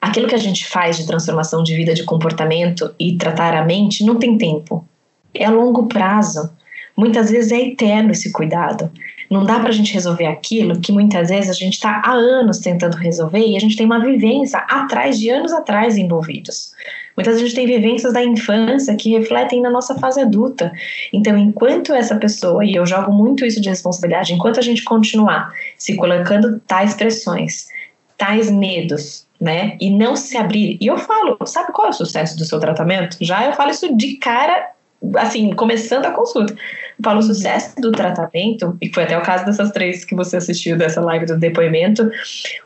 Aquilo 0.00 0.28
que 0.28 0.34
a 0.34 0.38
gente 0.38 0.66
faz 0.66 0.96
de 0.96 1.06
transformação 1.06 1.62
de 1.62 1.74
vida, 1.74 1.92
de 1.92 2.04
comportamento 2.04 2.94
e 2.98 3.16
tratar 3.16 3.54
a 3.54 3.64
mente 3.64 4.04
não 4.04 4.18
tem 4.18 4.38
tempo. 4.38 4.86
É 5.34 5.44
a 5.44 5.50
longo 5.50 5.86
prazo. 5.86 6.50
Muitas 6.96 7.30
vezes 7.30 7.52
é 7.52 7.60
eterno 7.60 8.12
esse 8.12 8.32
cuidado. 8.32 8.90
Não 9.30 9.44
dá 9.44 9.58
para 9.58 9.68
a 9.68 9.72
gente 9.72 9.92
resolver 9.92 10.26
aquilo 10.26 10.80
que 10.80 10.92
muitas 10.92 11.28
vezes 11.28 11.50
a 11.50 11.52
gente 11.52 11.74
está 11.74 12.00
há 12.04 12.12
anos 12.12 12.58
tentando 12.58 12.96
resolver 12.96 13.44
e 13.44 13.56
a 13.56 13.60
gente 13.60 13.76
tem 13.76 13.84
uma 13.84 13.98
vivência 13.98 14.58
atrás 14.60 15.18
de 15.18 15.28
anos 15.28 15.52
atrás 15.52 15.98
envolvidos. 15.98 16.72
Muitas 17.16 17.34
vezes 17.34 17.42
a 17.42 17.48
gente 17.48 17.56
tem 17.56 17.66
vivências 17.66 18.12
da 18.12 18.22
infância 18.22 18.94
que 18.94 19.10
refletem 19.10 19.60
na 19.60 19.70
nossa 19.70 19.94
fase 19.96 20.20
adulta. 20.20 20.70
Então, 21.12 21.36
enquanto 21.36 21.92
essa 21.92 22.16
pessoa, 22.16 22.64
e 22.64 22.74
eu 22.74 22.86
jogo 22.86 23.12
muito 23.12 23.44
isso 23.44 23.60
de 23.60 23.68
responsabilidade, 23.68 24.32
enquanto 24.32 24.58
a 24.58 24.62
gente 24.62 24.84
continuar 24.84 25.50
se 25.76 25.96
colocando 25.96 26.60
tais 26.60 26.94
pressões, 26.94 27.68
tais 28.16 28.50
medos, 28.50 29.26
né, 29.40 29.76
e 29.80 29.90
não 29.90 30.16
se 30.16 30.36
abrir, 30.36 30.78
e 30.80 30.86
eu 30.86 30.96
falo, 30.96 31.36
sabe 31.44 31.72
qual 31.72 31.88
é 31.88 31.90
o 31.90 31.92
sucesso 31.92 32.36
do 32.38 32.44
seu 32.44 32.58
tratamento? 32.58 33.18
Já 33.20 33.44
eu 33.44 33.52
falo 33.52 33.70
isso 33.70 33.94
de 33.94 34.16
cara 34.16 34.70
assim, 35.16 35.52
começando 35.52 36.06
a 36.06 36.10
consulta. 36.10 36.54
Para 37.02 37.18
o 37.18 37.22
sucesso 37.22 37.76
do 37.76 37.92
tratamento, 37.92 38.76
e 38.80 38.88
foi 38.88 39.02
até 39.02 39.18
o 39.18 39.22
caso 39.22 39.44
dessas 39.44 39.70
três 39.70 40.02
que 40.02 40.14
você 40.14 40.38
assistiu 40.38 40.78
dessa 40.78 41.00
live 41.02 41.26
do 41.26 41.38
depoimento, 41.38 42.10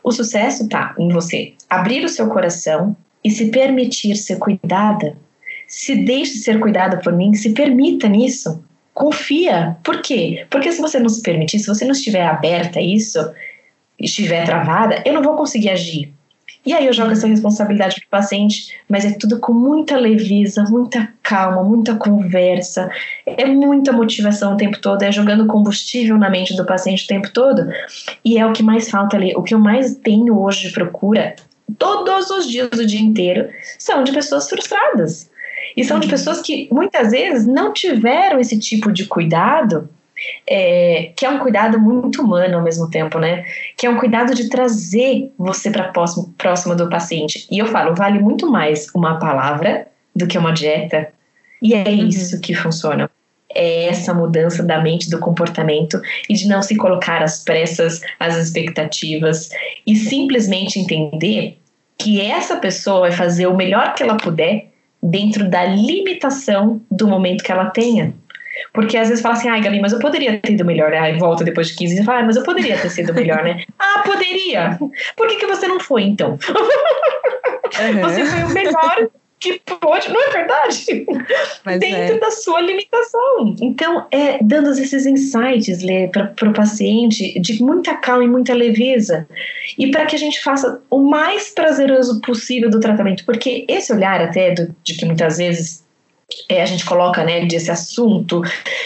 o 0.01 0.11
sucesso 0.11 0.69
tá 0.69 0.95
em 0.97 1.09
você 1.09 1.53
abrir 1.69 2.05
o 2.05 2.09
seu 2.09 2.27
coração 2.29 2.95
e 3.23 3.29
se 3.29 3.51
permitir 3.51 4.15
ser 4.15 4.37
cuidada. 4.37 5.17
Se 5.67 5.95
deixe 5.95 6.35
ser 6.37 6.59
cuidada 6.59 6.97
por 6.97 7.11
mim, 7.13 7.33
se 7.33 7.51
permita 7.51 8.07
nisso. 8.07 8.63
Confia. 8.93 9.75
Por 9.83 10.01
quê? 10.01 10.45
Porque 10.49 10.71
se 10.71 10.81
você 10.81 10.99
não 10.99 11.09
se 11.09 11.21
permitir, 11.21 11.59
se 11.59 11.67
você 11.67 11.83
não 11.83 11.91
estiver 11.91 12.25
aberta 12.25 12.79
a 12.79 12.81
isso, 12.81 13.19
estiver 13.99 14.45
travada, 14.45 15.01
eu 15.05 15.13
não 15.13 15.21
vou 15.21 15.35
conseguir 15.35 15.69
agir. 15.69 16.13
E 16.63 16.73
aí 16.73 16.85
eu 16.85 16.93
jogo 16.93 17.11
essa 17.11 17.27
responsabilidade 17.27 17.95
para 17.95 18.05
o 18.05 18.21
paciente, 18.21 18.75
mas 18.87 19.03
é 19.03 19.11
tudo 19.11 19.39
com 19.39 19.51
muita 19.51 19.97
leveza, 19.97 20.63
muita 20.63 21.11
calma, 21.23 21.63
muita 21.63 21.95
conversa, 21.95 22.91
é 23.25 23.45
muita 23.45 23.91
motivação 23.91 24.53
o 24.53 24.57
tempo 24.57 24.79
todo, 24.79 25.01
é 25.01 25.11
jogando 25.11 25.47
combustível 25.47 26.17
na 26.19 26.29
mente 26.29 26.55
do 26.55 26.65
paciente 26.65 27.05
o 27.05 27.07
tempo 27.07 27.31
todo. 27.33 27.67
E 28.23 28.37
é 28.37 28.45
o 28.45 28.53
que 28.53 28.61
mais 28.61 28.89
falta 28.89 29.17
ali. 29.17 29.33
O 29.35 29.41
que 29.41 29.55
eu 29.55 29.59
mais 29.59 29.95
tenho 29.95 30.39
hoje 30.39 30.67
de 30.67 30.73
procura, 30.73 31.35
todos 31.79 32.29
os 32.29 32.47
dias 32.47 32.69
do 32.69 32.85
dia 32.85 33.01
inteiro, 33.01 33.49
são 33.79 34.03
de 34.03 34.11
pessoas 34.11 34.47
frustradas. 34.47 35.31
E 35.75 35.83
são 35.83 35.99
de 35.99 36.05
uhum. 36.05 36.11
pessoas 36.11 36.41
que 36.41 36.67
muitas 36.71 37.11
vezes 37.11 37.47
não 37.47 37.73
tiveram 37.73 38.39
esse 38.39 38.59
tipo 38.59 38.91
de 38.91 39.05
cuidado 39.05 39.89
é, 40.47 41.11
que 41.15 41.25
é 41.25 41.29
um 41.29 41.39
cuidado 41.39 41.79
muito 41.79 42.21
humano 42.21 42.57
ao 42.57 42.63
mesmo 42.63 42.89
tempo, 42.89 43.19
né? 43.19 43.45
Que 43.77 43.85
é 43.85 43.89
um 43.89 43.97
cuidado 43.97 44.33
de 44.33 44.49
trazer 44.49 45.31
você 45.37 45.69
para 45.69 45.91
próximo, 46.37 46.75
do 46.75 46.89
paciente. 46.89 47.47
E 47.49 47.59
eu 47.59 47.67
falo, 47.67 47.95
vale 47.95 48.19
muito 48.19 48.49
mais 48.49 48.87
uma 48.93 49.19
palavra 49.19 49.87
do 50.15 50.27
que 50.27 50.37
uma 50.37 50.51
dieta. 50.51 51.09
E 51.61 51.73
é 51.73 51.83
uhum. 51.87 52.07
isso 52.07 52.39
que 52.41 52.53
funciona. 52.53 53.09
é 53.53 53.87
essa 53.87 54.13
mudança 54.13 54.63
da 54.63 54.81
mente, 54.81 55.09
do 55.09 55.19
comportamento 55.19 56.01
e 56.29 56.33
de 56.33 56.47
não 56.47 56.61
se 56.61 56.75
colocar 56.75 57.21
às 57.21 57.43
pressas, 57.43 58.01
às 58.19 58.35
expectativas 58.37 59.49
e 59.85 59.95
simplesmente 59.95 60.79
entender 60.79 61.57
que 61.97 62.19
essa 62.19 62.55
pessoa 62.57 63.01
vai 63.01 63.11
fazer 63.11 63.47
o 63.47 63.55
melhor 63.55 63.93
que 63.93 64.01
ela 64.01 64.17
puder 64.17 64.71
dentro 65.01 65.49
da 65.49 65.65
limitação 65.65 66.81
do 66.89 67.07
momento 67.07 67.43
que 67.43 67.51
ela 67.51 67.65
tenha. 67.65 68.13
Porque 68.73 68.97
às 68.97 69.09
vezes 69.09 69.21
fala 69.21 69.35
assim, 69.35 69.49
ai, 69.49 69.61
Gabi, 69.61 69.79
mas 69.79 69.93
eu 69.93 69.99
poderia 69.99 70.39
ter 70.39 70.53
ido 70.53 70.65
melhor. 70.65 70.93
Aí 70.93 71.17
volta 71.17 71.43
depois 71.43 71.69
de 71.69 71.75
15 71.75 72.01
e 72.01 72.05
fala, 72.05 72.19
ah, 72.19 72.23
mas 72.23 72.35
eu 72.35 72.43
poderia 72.43 72.77
ter 72.77 72.89
sido 72.89 73.13
melhor, 73.13 73.43
né? 73.43 73.63
ah, 73.79 74.03
poderia. 74.05 74.77
Por 75.15 75.27
que, 75.27 75.35
que 75.37 75.45
você 75.45 75.67
não 75.67 75.79
foi, 75.79 76.03
então? 76.03 76.31
Uhum. 76.31 76.91
Você 78.01 78.25
foi 78.25 78.43
o 78.43 78.49
melhor 78.49 79.09
que 79.41 79.59
pode, 79.79 80.07
não 80.09 80.21
é 80.21 80.29
verdade? 80.29 81.05
Mas 81.65 81.79
Dentro 81.79 82.15
é. 82.15 82.19
da 82.19 82.29
sua 82.29 82.61
limitação. 82.61 83.55
Então, 83.59 84.05
é 84.11 84.37
dando 84.41 84.69
esses 84.69 85.05
insights 85.07 85.79
para 86.11 86.49
o 86.49 86.53
paciente 86.53 87.39
de 87.39 87.61
muita 87.61 87.95
calma 87.95 88.23
e 88.23 88.27
muita 88.27 88.53
leveza. 88.53 89.27
E 89.77 89.89
para 89.89 90.05
que 90.05 90.15
a 90.15 90.19
gente 90.19 90.41
faça 90.43 90.79
o 90.91 90.99
mais 90.99 91.49
prazeroso 91.49 92.21
possível 92.21 92.69
do 92.69 92.79
tratamento. 92.79 93.25
Porque 93.25 93.65
esse 93.67 93.91
olhar, 93.91 94.21
até 94.21 94.53
do, 94.53 94.75
de 94.83 94.95
que 94.95 95.05
muitas 95.05 95.37
vezes 95.37 95.83
é, 96.47 96.61
a 96.61 96.65
gente 96.65 96.85
coloca, 96.85 97.23
né, 97.23 97.45
desse 97.45 97.71
assunto, 97.71 98.41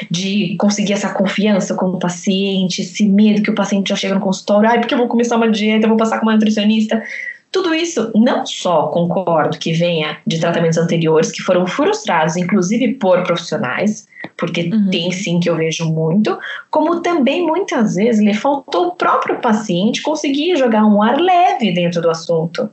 de 0.09 0.55
conseguir 0.59 0.93
essa 0.93 1.09
confiança 1.09 1.73
com 1.75 1.87
o 1.87 1.99
paciente, 1.99 2.81
esse 2.81 3.07
medo 3.07 3.41
que 3.41 3.51
o 3.51 3.55
paciente 3.55 3.89
já 3.89 3.95
chega 3.95 4.15
no 4.15 4.21
consultório, 4.21 4.69
ai, 4.69 4.79
porque 4.79 4.93
eu 4.93 4.97
vou 4.97 5.07
começar 5.07 5.35
uma 5.37 5.49
dieta, 5.49 5.85
eu 5.85 5.89
vou 5.89 5.97
passar 5.97 6.19
com 6.19 6.25
uma 6.25 6.33
nutricionista. 6.33 7.01
Tudo 7.51 7.73
isso 7.73 8.11
não 8.13 8.45
só 8.45 8.87
concordo 8.87 9.57
que 9.57 9.71
venha 9.71 10.17
de 10.27 10.39
tratamentos 10.39 10.77
anteriores 10.77 11.31
que 11.31 11.41
foram 11.41 11.65
frustrados, 11.65 12.35
inclusive 12.35 12.95
por 12.95 13.23
profissionais, 13.23 14.07
porque 14.37 14.63
uhum. 14.63 14.89
tem 14.89 15.09
sim 15.11 15.39
que 15.39 15.49
eu 15.49 15.55
vejo 15.55 15.85
muito, 15.85 16.37
como 16.69 16.99
também 16.99 17.45
muitas 17.45 17.95
vezes 17.95 18.21
lhe 18.21 18.33
faltou 18.33 18.87
o 18.87 18.95
próprio 18.95 19.39
paciente 19.39 20.01
conseguir 20.01 20.57
jogar 20.57 20.85
um 20.85 21.01
ar 21.01 21.17
leve 21.17 21.71
dentro 21.71 22.01
do 22.01 22.09
assunto. 22.09 22.69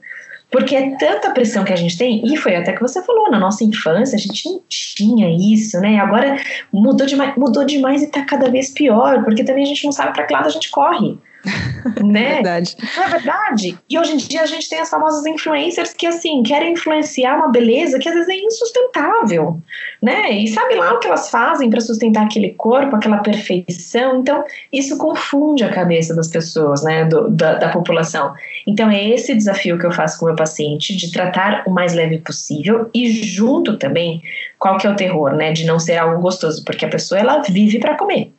Porque 0.52 0.76
é 0.76 0.94
tanta 0.96 1.30
pressão 1.30 1.64
que 1.64 1.72
a 1.72 1.76
gente 1.76 1.96
tem, 1.96 2.22
e 2.26 2.36
foi 2.36 2.54
até 2.54 2.74
que 2.74 2.82
você 2.82 3.02
falou, 3.02 3.30
na 3.30 3.40
nossa 3.40 3.64
infância 3.64 4.16
a 4.16 4.18
gente 4.18 4.44
não 4.44 4.60
tinha 4.68 5.34
isso, 5.34 5.80
né? 5.80 5.98
Agora 5.98 6.36
mudou 6.70 7.06
demais, 7.06 7.34
mudou 7.36 7.64
demais 7.64 8.02
e 8.02 8.06
tá 8.08 8.22
cada 8.22 8.50
vez 8.50 8.68
pior, 8.68 9.24
porque 9.24 9.42
também 9.42 9.64
a 9.64 9.66
gente 9.66 9.84
não 9.84 9.92
sabe 9.92 10.12
para 10.12 10.24
que 10.24 10.34
lado 10.34 10.46
a 10.46 10.50
gente 10.50 10.70
corre. 10.70 11.16
né? 12.02 12.34
verdade. 12.34 12.76
Não 12.96 13.04
é 13.04 13.08
verdade? 13.08 13.78
E 13.88 13.98
hoje 13.98 14.12
em 14.12 14.16
dia 14.16 14.42
a 14.42 14.46
gente 14.46 14.68
tem 14.68 14.80
as 14.80 14.88
famosas 14.88 15.24
influencers 15.26 15.92
que, 15.92 16.06
assim, 16.06 16.42
querem 16.42 16.72
influenciar 16.72 17.36
uma 17.36 17.48
beleza 17.48 17.98
que 17.98 18.08
às 18.08 18.14
vezes 18.14 18.28
é 18.28 18.36
insustentável, 18.36 19.60
né? 20.00 20.30
E 20.30 20.48
sabe 20.48 20.74
lá 20.74 20.94
o 20.94 20.98
que 20.98 21.06
elas 21.06 21.30
fazem 21.30 21.68
para 21.68 21.80
sustentar 21.80 22.24
aquele 22.24 22.50
corpo, 22.50 22.94
aquela 22.94 23.18
perfeição? 23.18 24.20
Então, 24.20 24.44
isso 24.72 24.96
confunde 24.96 25.64
a 25.64 25.72
cabeça 25.72 26.14
das 26.14 26.28
pessoas, 26.28 26.82
né? 26.82 27.04
Do, 27.04 27.28
da, 27.28 27.54
da 27.54 27.68
população. 27.70 28.32
Então, 28.66 28.90
é 28.90 29.10
esse 29.10 29.34
desafio 29.34 29.78
que 29.78 29.86
eu 29.86 29.92
faço 29.92 30.18
com 30.18 30.26
o 30.26 30.28
meu 30.28 30.36
paciente, 30.36 30.96
de 30.96 31.10
tratar 31.10 31.64
o 31.66 31.70
mais 31.70 31.92
leve 31.92 32.18
possível 32.18 32.88
e 32.94 33.10
junto 33.10 33.76
também, 33.76 34.22
qual 34.58 34.78
que 34.78 34.86
é 34.86 34.90
o 34.90 34.96
terror, 34.96 35.34
né? 35.34 35.52
De 35.52 35.64
não 35.64 35.78
ser 35.78 35.96
algo 35.96 36.20
gostoso, 36.20 36.64
porque 36.64 36.84
a 36.84 36.88
pessoa, 36.88 37.20
ela 37.20 37.42
vive 37.42 37.78
para 37.80 37.96
comer. 37.96 38.32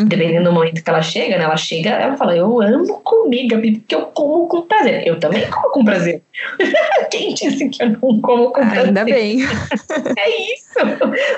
Uhum. 0.00 0.06
Dependendo 0.06 0.44
do 0.44 0.52
momento 0.52 0.82
que 0.82 0.88
ela 0.88 1.02
chega, 1.02 1.36
né? 1.36 1.44
Ela 1.44 1.56
chega, 1.58 1.90
ela 1.90 2.16
fala, 2.16 2.34
eu 2.34 2.60
amo 2.62 3.02
Gabi, 3.48 3.78
porque 3.78 3.94
eu 3.94 4.06
como 4.06 4.48
com 4.48 4.62
prazer. 4.62 5.06
Eu 5.06 5.18
também 5.18 5.48
como 5.50 5.70
com 5.70 5.84
prazer. 5.84 6.22
Quem 7.10 7.34
disse 7.34 7.68
que 7.68 7.82
eu 7.82 7.90
não 7.90 8.20
como 8.20 8.50
com 8.50 8.60
prazer? 8.60 8.86
Ainda 8.86 9.04
bem. 9.04 9.42
é 10.16 10.52
isso. 10.54 10.78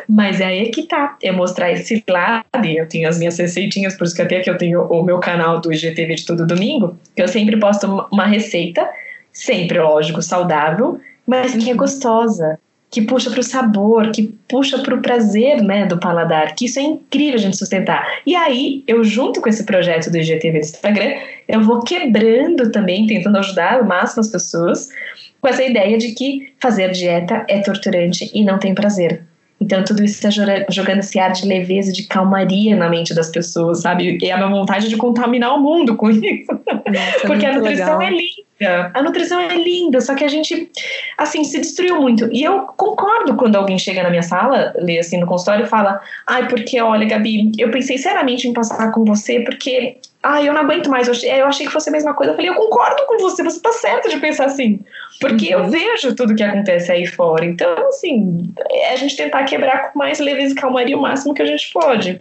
Mas 0.09 0.41
é 0.41 0.47
aí 0.47 0.69
é 0.69 0.71
que 0.71 0.85
tá. 0.85 1.17
É 1.23 1.33
mostrar 1.33 1.73
esse 1.73 2.03
lado. 2.09 2.45
Eu 2.65 2.89
tenho 2.89 3.09
as 3.09 3.19
minhas 3.19 3.37
receitinhas, 3.37 3.97
por 3.97 4.05
isso 4.05 4.15
que 4.15 4.23
até 4.23 4.41
que 4.41 4.49
eu 4.49 4.57
tenho 4.57 4.83
o 4.83 5.03
meu 5.03 5.19
canal 5.19 5.61
do 5.61 5.73
IGTV 5.73 6.15
de 6.15 6.27
todo 6.27 6.47
domingo, 6.47 6.97
que 7.17 7.23
eu 7.23 7.29
sempre 7.29 7.59
posto 7.59 8.07
uma 8.13 8.27
receita, 8.27 8.89
sempre, 9.33 9.81
lógico, 9.81 10.23
saudável, 10.23 11.01
mas 11.27 11.53
que 11.53 11.69
é 11.69 11.73
uhum. 11.73 11.79
gostosa 11.79 12.59
que 12.93 13.01
puxa 13.01 13.31
para 13.31 13.41
o 13.41 13.43
sabor, 13.43 14.11
que 14.13 14.35
puxa 14.47 14.79
para 14.79 14.95
o 14.95 15.01
prazer 15.01 15.63
né, 15.63 15.87
do 15.87 15.99
paladar, 15.99 16.55
que 16.55 16.67
isso 16.67 16.79
é 16.79 16.83
incrível 16.83 17.37
a 17.37 17.39
gente 17.39 17.57
sustentar. 17.57 18.07
E 18.27 18.37
aí, 18.37 18.85
eu 18.87 19.03
junto 19.03 19.41
com 19.41 19.49
esse 19.49 19.65
projeto 19.65 20.11
do 20.11 20.19
IGTV 20.19 20.61
do 20.61 20.65
Instagram, 20.65 21.15
eu 21.49 21.63
vou 21.63 21.81
quebrando 21.81 22.71
também, 22.71 23.07
tentando 23.07 23.39
ajudar 23.39 23.81
o 23.81 23.87
máximo 23.87 24.21
as 24.21 24.29
pessoas, 24.29 24.91
com 25.41 25.49
essa 25.49 25.65
ideia 25.65 25.97
de 25.97 26.13
que 26.13 26.53
fazer 26.61 26.91
dieta 26.93 27.47
é 27.49 27.61
torturante 27.61 28.31
e 28.35 28.45
não 28.45 28.59
tem 28.59 28.75
prazer. 28.75 29.23
Então, 29.63 29.85
tudo 29.85 30.03
isso 30.03 30.15
está 30.17 30.29
jogando 30.69 30.99
esse 30.99 31.21
ar 31.21 31.31
de 31.31 31.47
leveza, 31.47 31.93
de 31.93 32.03
calmaria 32.03 32.75
na 32.75 32.89
mente 32.89 33.15
das 33.15 33.31
pessoas, 33.31 33.83
sabe? 33.83 34.19
E 34.21 34.29
é 34.29 34.33
a 34.33 34.37
minha 34.37 34.49
vontade 34.49 34.89
de 34.89 34.97
contaminar 34.97 35.55
o 35.55 35.61
mundo 35.61 35.97
com 35.97 36.11
isso. 36.11 36.51
Nossa, 36.51 37.21
Porque 37.27 37.47
a 37.47 37.53
nutrição 37.53 37.99
legal. 37.99 38.03
é 38.03 38.11
linda. 38.11 38.91
A 38.93 39.03
nutrição 39.03 39.41
é 39.41 39.57
linda, 39.57 40.01
só 40.01 40.17
que 40.17 40.25
a 40.25 40.29
gente, 40.29 40.69
assim, 41.17 41.45
se 41.45 41.61
destruiu 41.61 42.01
muito. 42.01 42.29
E 42.33 42.43
eu 42.43 42.63
concordo 42.77 43.37
quando 43.37 43.55
alguém 43.55 43.79
chega 43.79 44.03
na 44.03 44.11
minha 44.11 44.23
sala, 44.23 44.73
lê 44.77 44.99
assim 44.99 45.19
no 45.19 45.27
consultório 45.27 45.65
e 45.65 45.69
fala: 45.69 46.01
ai, 46.27 46.49
porque 46.49 46.81
olha, 46.81 47.07
Gabi, 47.07 47.53
eu 47.57 47.71
pensei 47.71 47.99
seriamente 47.99 48.49
em 48.49 48.53
passar 48.53 48.91
com 48.91 49.05
você, 49.05 49.41
porque 49.41 49.99
ah, 50.23 50.43
eu 50.43 50.53
não 50.53 50.61
aguento 50.61 50.89
mais, 50.89 51.09
eu 51.09 51.13
achei, 51.13 51.41
eu 51.41 51.47
achei 51.47 51.67
que 51.67 51.73
fosse 51.73 51.89
a 51.89 51.93
mesma 51.93 52.15
coisa. 52.15 52.33
Eu 52.33 52.37
falei, 52.37 52.51
eu 52.51 52.55
concordo 52.55 53.05
com 53.07 53.19
você, 53.19 53.43
você 53.43 53.61
tá 53.61 53.73
certo 53.73 54.09
de 54.09 54.21
pensar 54.21 54.47
assim. 54.47 54.81
Porque 55.21 55.55
uhum. 55.55 55.65
eu 55.65 55.71
vejo 55.71 56.15
tudo 56.15 56.35
que 56.35 56.43
acontece 56.43 56.93
aí 56.93 57.07
fora. 57.07 57.45
Então, 57.45 57.89
assim, 57.89 58.53
é 58.71 58.93
a 58.93 58.97
gente 58.97 59.17
tentar 59.17 59.45
quebrar 59.45 59.91
com 59.91 59.99
mais 59.99 60.21
leveza 60.21 60.53
e 60.53 60.57
calmaria 60.57 60.97
o 60.97 61.01
máximo 61.01 61.35
que 61.35 61.43
a 61.43 61.47
gente 61.47 61.73
pode. 61.73 62.21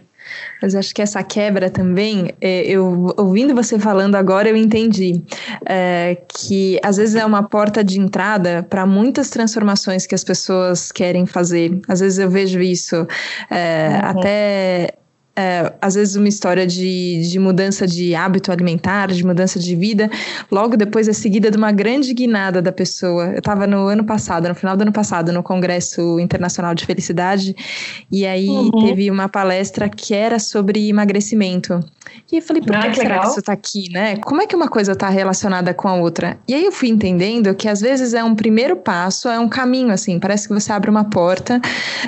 Mas 0.60 0.74
acho 0.74 0.94
que 0.94 1.02
essa 1.02 1.22
quebra 1.22 1.68
também, 1.68 2.32
é, 2.40 2.62
eu 2.62 3.12
ouvindo 3.16 3.54
você 3.54 3.78
falando 3.78 4.14
agora, 4.14 4.48
eu 4.48 4.56
entendi 4.56 5.22
é, 5.66 6.16
que 6.28 6.78
às 6.82 6.96
vezes 6.96 7.16
é 7.16 7.24
uma 7.24 7.42
porta 7.42 7.82
de 7.82 7.98
entrada 7.98 8.64
para 8.68 8.86
muitas 8.86 9.30
transformações 9.30 10.06
que 10.06 10.14
as 10.14 10.22
pessoas 10.22 10.92
querem 10.92 11.26
fazer. 11.26 11.80
Às 11.88 12.00
vezes 12.00 12.18
eu 12.18 12.30
vejo 12.30 12.60
isso 12.60 13.06
é, 13.50 13.88
uhum. 13.88 14.10
até 14.10 14.94
é, 15.34 15.72
às 15.80 15.94
vezes 15.94 16.14
uma 16.14 16.28
história 16.28 16.66
de, 16.66 17.22
de 17.26 17.38
mudança 17.38 17.86
de 17.86 18.14
hábito 18.14 18.52
alimentar, 18.52 19.08
de 19.08 19.24
mudança 19.24 19.58
de 19.58 19.74
vida, 19.74 20.10
logo 20.50 20.76
depois 20.76 21.08
é 21.08 21.12
seguida 21.12 21.50
de 21.50 21.56
uma 21.56 21.72
grande 21.72 22.12
guinada 22.12 22.60
da 22.60 22.70
pessoa. 22.70 23.28
Eu 23.28 23.38
estava 23.38 23.66
no 23.66 23.86
ano 23.86 24.04
passado, 24.04 24.46
no 24.48 24.54
final 24.54 24.76
do 24.76 24.82
ano 24.82 24.92
passado, 24.92 25.32
no 25.32 25.42
Congresso 25.42 26.20
Internacional 26.20 26.74
de 26.74 26.84
Felicidade, 26.84 27.56
e 28.10 28.26
aí 28.26 28.48
uhum. 28.48 28.70
teve 28.84 29.10
uma 29.10 29.28
palestra 29.28 29.88
que 29.88 30.12
era 30.12 30.38
sobre 30.38 30.88
emagrecimento. 30.88 31.80
E 32.30 32.36
eu 32.36 32.42
falei, 32.42 32.60
por 32.60 32.76
ah, 32.76 32.82
que, 32.82 32.90
que 32.90 32.96
será 32.96 33.20
que 33.20 33.28
isso 33.28 33.38
está 33.38 33.52
aqui, 33.52 33.90
né? 33.90 34.16
Como 34.16 34.42
é 34.42 34.46
que 34.46 34.54
uma 34.54 34.68
coisa 34.68 34.92
está 34.92 35.08
relacionada 35.08 35.72
com 35.72 35.88
a 35.88 35.94
outra? 35.94 36.38
E 36.46 36.52
aí 36.54 36.64
eu 36.64 36.72
fui 36.72 36.88
entendendo 36.88 37.54
que 37.54 37.68
às 37.68 37.80
vezes 37.80 38.12
é 38.12 38.22
um 38.22 38.34
primeiro 38.34 38.76
passo, 38.76 39.28
é 39.28 39.38
um 39.38 39.48
caminho, 39.48 39.92
assim, 39.92 40.18
parece 40.18 40.46
que 40.46 40.52
você 40.52 40.72
abre 40.72 40.90
uma 40.90 41.04
porta 41.04 41.60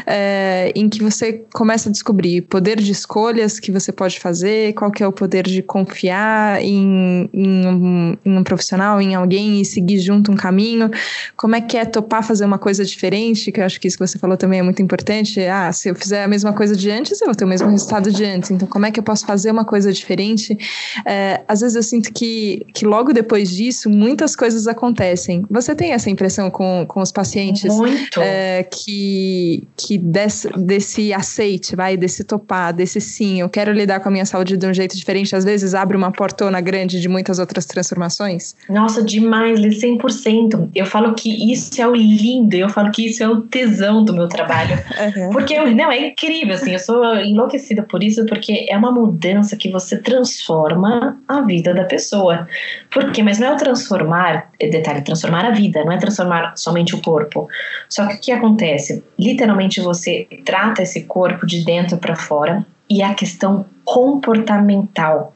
é, 0.07 0.73
em 0.75 0.89
que 0.89 1.03
você 1.03 1.45
começa 1.55 1.89
a 1.89 1.93
descobrir 1.93 2.43
poder 2.43 2.81
de 2.81 2.93
escolha 2.93 3.14
escolhas 3.15 3.61
que 3.61 3.71
você 3.71 3.93
pode 3.93 4.19
fazer, 4.19 4.73
qual 4.75 4.91
que 4.91 5.01
é 5.01 5.07
o 5.07 5.13
poder 5.13 5.45
de 5.45 5.63
confiar 5.63 6.61
em, 6.61 7.31
em, 7.33 7.67
um, 7.67 8.17
em, 8.25 8.39
um, 8.39 8.43
profissional, 8.43 9.01
em 9.01 9.15
alguém 9.15 9.61
e 9.61 9.65
seguir 9.65 10.01
junto 10.01 10.33
um 10.33 10.35
caminho, 10.35 10.91
como 11.37 11.55
é 11.55 11.61
que 11.61 11.77
é 11.77 11.85
topar 11.85 12.25
fazer 12.25 12.45
uma 12.45 12.59
coisa 12.59 12.85
diferente, 12.85 13.53
que 13.53 13.61
eu 13.61 13.65
acho 13.65 13.81
que 13.81 13.87
isso 13.87 13.97
que 13.97 14.05
você 14.05 14.19
falou 14.19 14.37
também 14.37 14.59
é 14.59 14.63
muito 14.65 14.83
importante, 14.83 15.41
ah, 15.45 15.73
se 15.73 15.89
eu 15.89 15.95
fizer 15.95 16.25
a 16.25 16.29
mesma 16.29 16.53
coisa 16.53 16.75
de 16.75 16.91
antes, 16.91 17.21
eu 17.21 17.29
vou 17.29 17.37
ter 17.37 17.45
o 17.45 17.49
mesmo 17.49 17.71
resultado 17.71 18.11
de 18.11 18.25
antes, 18.25 18.51
então 18.51 18.67
como 18.67 18.85
é 18.85 18.91
que 18.91 18.99
eu 18.99 19.05
posso 19.05 19.25
fazer 19.25 19.53
uma 19.53 19.65
coisa 19.65 19.93
diferente? 19.93 20.59
É, 21.07 21.41
às 21.47 21.61
vezes 21.61 21.77
eu 21.77 21.85
sinto 21.85 22.13
que, 22.13 22.67
que 22.75 22.85
logo 22.85 23.13
depois 23.13 23.49
disso, 23.49 23.89
muitas 23.89 24.35
coisas 24.35 24.67
acontecem. 24.67 25.47
Você 25.49 25.73
tem 25.73 25.93
essa 25.93 26.11
impressão 26.11 26.51
com, 26.51 26.85
com 26.89 27.01
os 27.01 27.13
pacientes? 27.13 27.73
Muito. 27.73 28.21
É, 28.21 28.65
que, 28.65 29.69
que 29.77 29.97
desse, 29.97 30.49
desse 30.57 31.13
aceite, 31.13 31.77
vai, 31.77 31.97
desse 31.97 32.25
topar, 32.25 32.73
desse 32.73 33.04
sim, 33.05 33.41
eu 33.41 33.49
quero 33.49 33.73
lidar 33.73 34.01
com 34.01 34.09
a 34.09 34.13
minha 34.13 34.27
saúde 34.27 34.57
de 34.57 34.67
um 34.67 34.75
jeito 34.75 34.97
diferente, 34.97 35.35
às 35.37 35.45
vezes 35.45 35.75
abre 35.75 35.97
uma 35.97 36.11
portona 36.11 36.61
grande 36.61 37.01
de 37.01 37.09
muitas 37.09 37.39
outras 37.39 37.67
transformações? 37.67 38.57
Nossa, 38.69 39.03
demais, 39.03 39.61
100%. 39.61 40.71
Eu 40.75 40.87
falo 40.87 41.15
que 41.15 41.53
isso 41.53 41.81
é 41.81 41.87
o 41.87 41.95
lindo, 41.95 42.55
eu 42.57 42.69
falo 42.69 42.91
que 42.91 43.07
isso 43.07 43.23
é 43.23 43.29
o 43.29 43.43
tesão 43.43 44.05
do 44.05 44.13
meu 44.13 44.29
trabalho. 44.29 44.83
Uhum. 45.05 45.31
Porque, 45.31 45.59
não, 45.59 45.91
é 45.91 46.09
incrível, 46.09 46.55
assim, 46.55 46.73
eu 46.73 46.79
sou 46.79 47.17
enlouquecida 47.17 47.83
por 47.83 48.03
isso, 48.03 48.25
porque 48.27 48.67
é 48.69 48.77
uma 48.77 48.91
mudança 48.91 49.57
que 49.57 49.71
você 49.71 49.99
transforma 49.99 51.19
a 51.29 51.43
vida 51.43 51.75
da 51.75 51.85
pessoa. 51.85 52.49
Por 52.91 53.11
quê? 53.13 53.23
Mas 53.23 53.39
não 53.39 53.49
é 53.49 53.53
o 53.53 53.57
transformar, 53.57 54.49
é 54.59 54.69
detalhe, 54.69 55.03
transformar 55.03 55.45
a 55.45 55.51
vida, 55.51 55.85
não 55.85 55.93
é 55.93 55.99
transformar 55.99 56.55
somente 56.57 56.95
o 56.95 57.03
corpo. 57.03 57.49
Só 57.89 58.07
que 58.07 58.15
o 58.15 58.21
que 58.21 58.33
acontece? 58.33 59.03
Literalmente 59.19 59.81
você 59.81 60.27
trata 60.45 60.83
esse 60.83 61.03
corpo 61.03 61.47
de 61.47 61.65
dentro 61.65 61.99
para 61.99 62.17
fora, 62.17 62.65
e 62.95 63.03
a 63.03 63.13
questão 63.13 63.67
comportamental. 63.85 65.35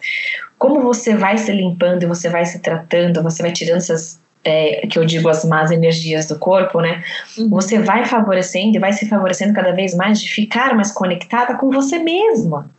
Como 0.56 0.80
você 0.80 1.16
vai 1.16 1.36
se 1.36 1.50
limpando 1.50 2.04
e 2.04 2.06
você 2.06 2.28
vai 2.28 2.46
se 2.46 2.60
tratando, 2.60 3.20
você 3.20 3.42
vai 3.42 3.50
tirando 3.50 3.78
essas 3.78 4.20
é, 4.44 4.86
que 4.86 4.96
eu 4.96 5.04
digo 5.04 5.28
as 5.28 5.44
más 5.44 5.72
energias 5.72 6.26
do 6.26 6.38
corpo, 6.38 6.80
né? 6.80 7.02
Uhum. 7.36 7.48
Você 7.50 7.80
vai 7.80 8.04
favorecendo 8.04 8.76
e 8.76 8.80
vai 8.80 8.92
se 8.92 9.08
favorecendo 9.08 9.52
cada 9.52 9.72
vez 9.72 9.92
mais 9.92 10.20
de 10.20 10.28
ficar 10.28 10.74
mais 10.76 10.92
conectada 10.92 11.56
com 11.56 11.68
você 11.68 11.98
mesma. 11.98 12.70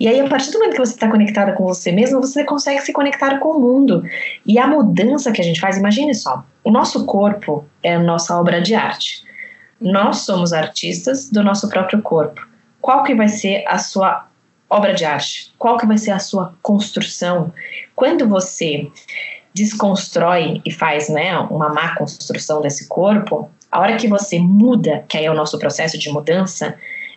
E 0.00 0.08
aí, 0.08 0.18
a 0.18 0.28
partir 0.28 0.50
do 0.50 0.58
momento 0.58 0.72
que 0.72 0.78
você 0.78 0.94
está 0.94 1.10
conectada 1.10 1.52
com 1.52 1.64
você 1.64 1.92
mesma, 1.92 2.18
você 2.18 2.42
consegue 2.44 2.80
se 2.80 2.92
conectar 2.92 3.38
com 3.38 3.50
o 3.50 3.60
mundo. 3.60 4.02
E 4.46 4.58
a 4.58 4.66
mudança 4.66 5.30
que 5.30 5.42
a 5.42 5.44
gente 5.44 5.60
faz, 5.60 5.76
imagine 5.76 6.14
só, 6.14 6.42
o 6.64 6.70
nosso 6.70 7.04
corpo 7.04 7.66
é 7.82 7.96
a 7.96 7.98
nossa 7.98 8.34
obra 8.40 8.62
de 8.62 8.74
arte. 8.74 9.24
Nós 9.78 10.20
somos 10.20 10.54
artistas 10.54 11.28
do 11.28 11.42
nosso 11.42 11.68
próprio 11.68 12.00
corpo. 12.00 12.51
Qual 12.82 13.04
que 13.04 13.14
vai 13.14 13.28
ser 13.28 13.64
a 13.66 13.78
sua 13.78 14.26
obra 14.68 14.92
de 14.92 15.04
arte? 15.04 15.52
Qual 15.56 15.78
que 15.78 15.86
vai 15.86 15.96
ser 15.96 16.10
a 16.10 16.18
sua 16.18 16.54
construção? 16.60 17.52
Quando 17.94 18.28
você 18.28 18.90
desconstrói 19.54 20.60
e 20.66 20.70
faz 20.70 21.08
né, 21.08 21.38
uma 21.38 21.68
má 21.68 21.94
construção 21.94 22.60
desse 22.60 22.88
corpo, 22.88 23.48
a 23.70 23.80
hora 23.80 23.96
que 23.96 24.08
você 24.08 24.38
muda, 24.38 25.04
que 25.08 25.16
aí 25.16 25.24
é 25.24 25.30
o 25.30 25.34
nosso 25.34 25.58
processo 25.58 25.96
de 25.96 26.10
mudança, 26.10 26.74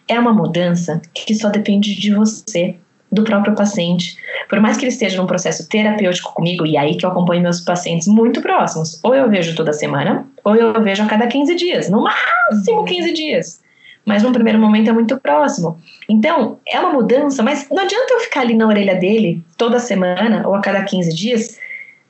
é 0.08 0.20
uma 0.20 0.32
mudança 0.32 1.02
que 1.14 1.34
só 1.34 1.50
depende 1.50 1.96
de 1.96 2.14
você, 2.14 2.76
do 3.12 3.24
próprio 3.24 3.56
paciente. 3.56 4.18
Por 4.50 4.60
mais 4.60 4.78
que 4.78 4.84
ele 4.84 4.92
esteja 4.92 5.18
num 5.18 5.28
processo 5.28 5.68
terapêutico 5.68 6.34
comigo, 6.34 6.66
e 6.66 6.78
aí 6.78 6.96
que 6.96 7.06
eu 7.06 7.10
acompanho 7.10 7.42
meus 7.42 7.62
pacientes 7.62 8.08
muito 8.08 8.42
próximos, 8.42 9.00
ou 9.04 9.16
eu 9.16 9.30
vejo 9.30 9.56
toda 9.56 9.74
semana, 9.74 10.28
ou 10.44 10.56
eu 10.56 10.80
vejo 10.84 11.02
a 11.02 11.08
cada 11.08 11.26
15 11.26 11.56
dias, 11.56 11.90
no 11.90 12.04
máximo 12.04 12.84
15 12.84 13.14
dias. 13.14 13.65
Mas 14.06 14.22
num 14.22 14.32
primeiro 14.32 14.60
momento 14.60 14.90
é 14.90 14.94
muito 14.94 15.20
próximo. 15.20 15.80
Então, 16.08 16.60
é 16.68 16.80
uma 16.80 16.94
mudança, 16.94 17.42
mas 17.42 17.68
não 17.70 17.84
adianta 17.84 18.14
eu 18.14 18.20
ficar 18.20 18.42
ali 18.42 18.56
na 18.56 18.68
orelha 18.68 18.96
dele 18.96 19.44
toda 19.58 19.80
semana 19.80 20.48
ou 20.48 20.54
a 20.54 20.62
cada 20.62 20.84
15 20.84 21.14
dias 21.14 21.58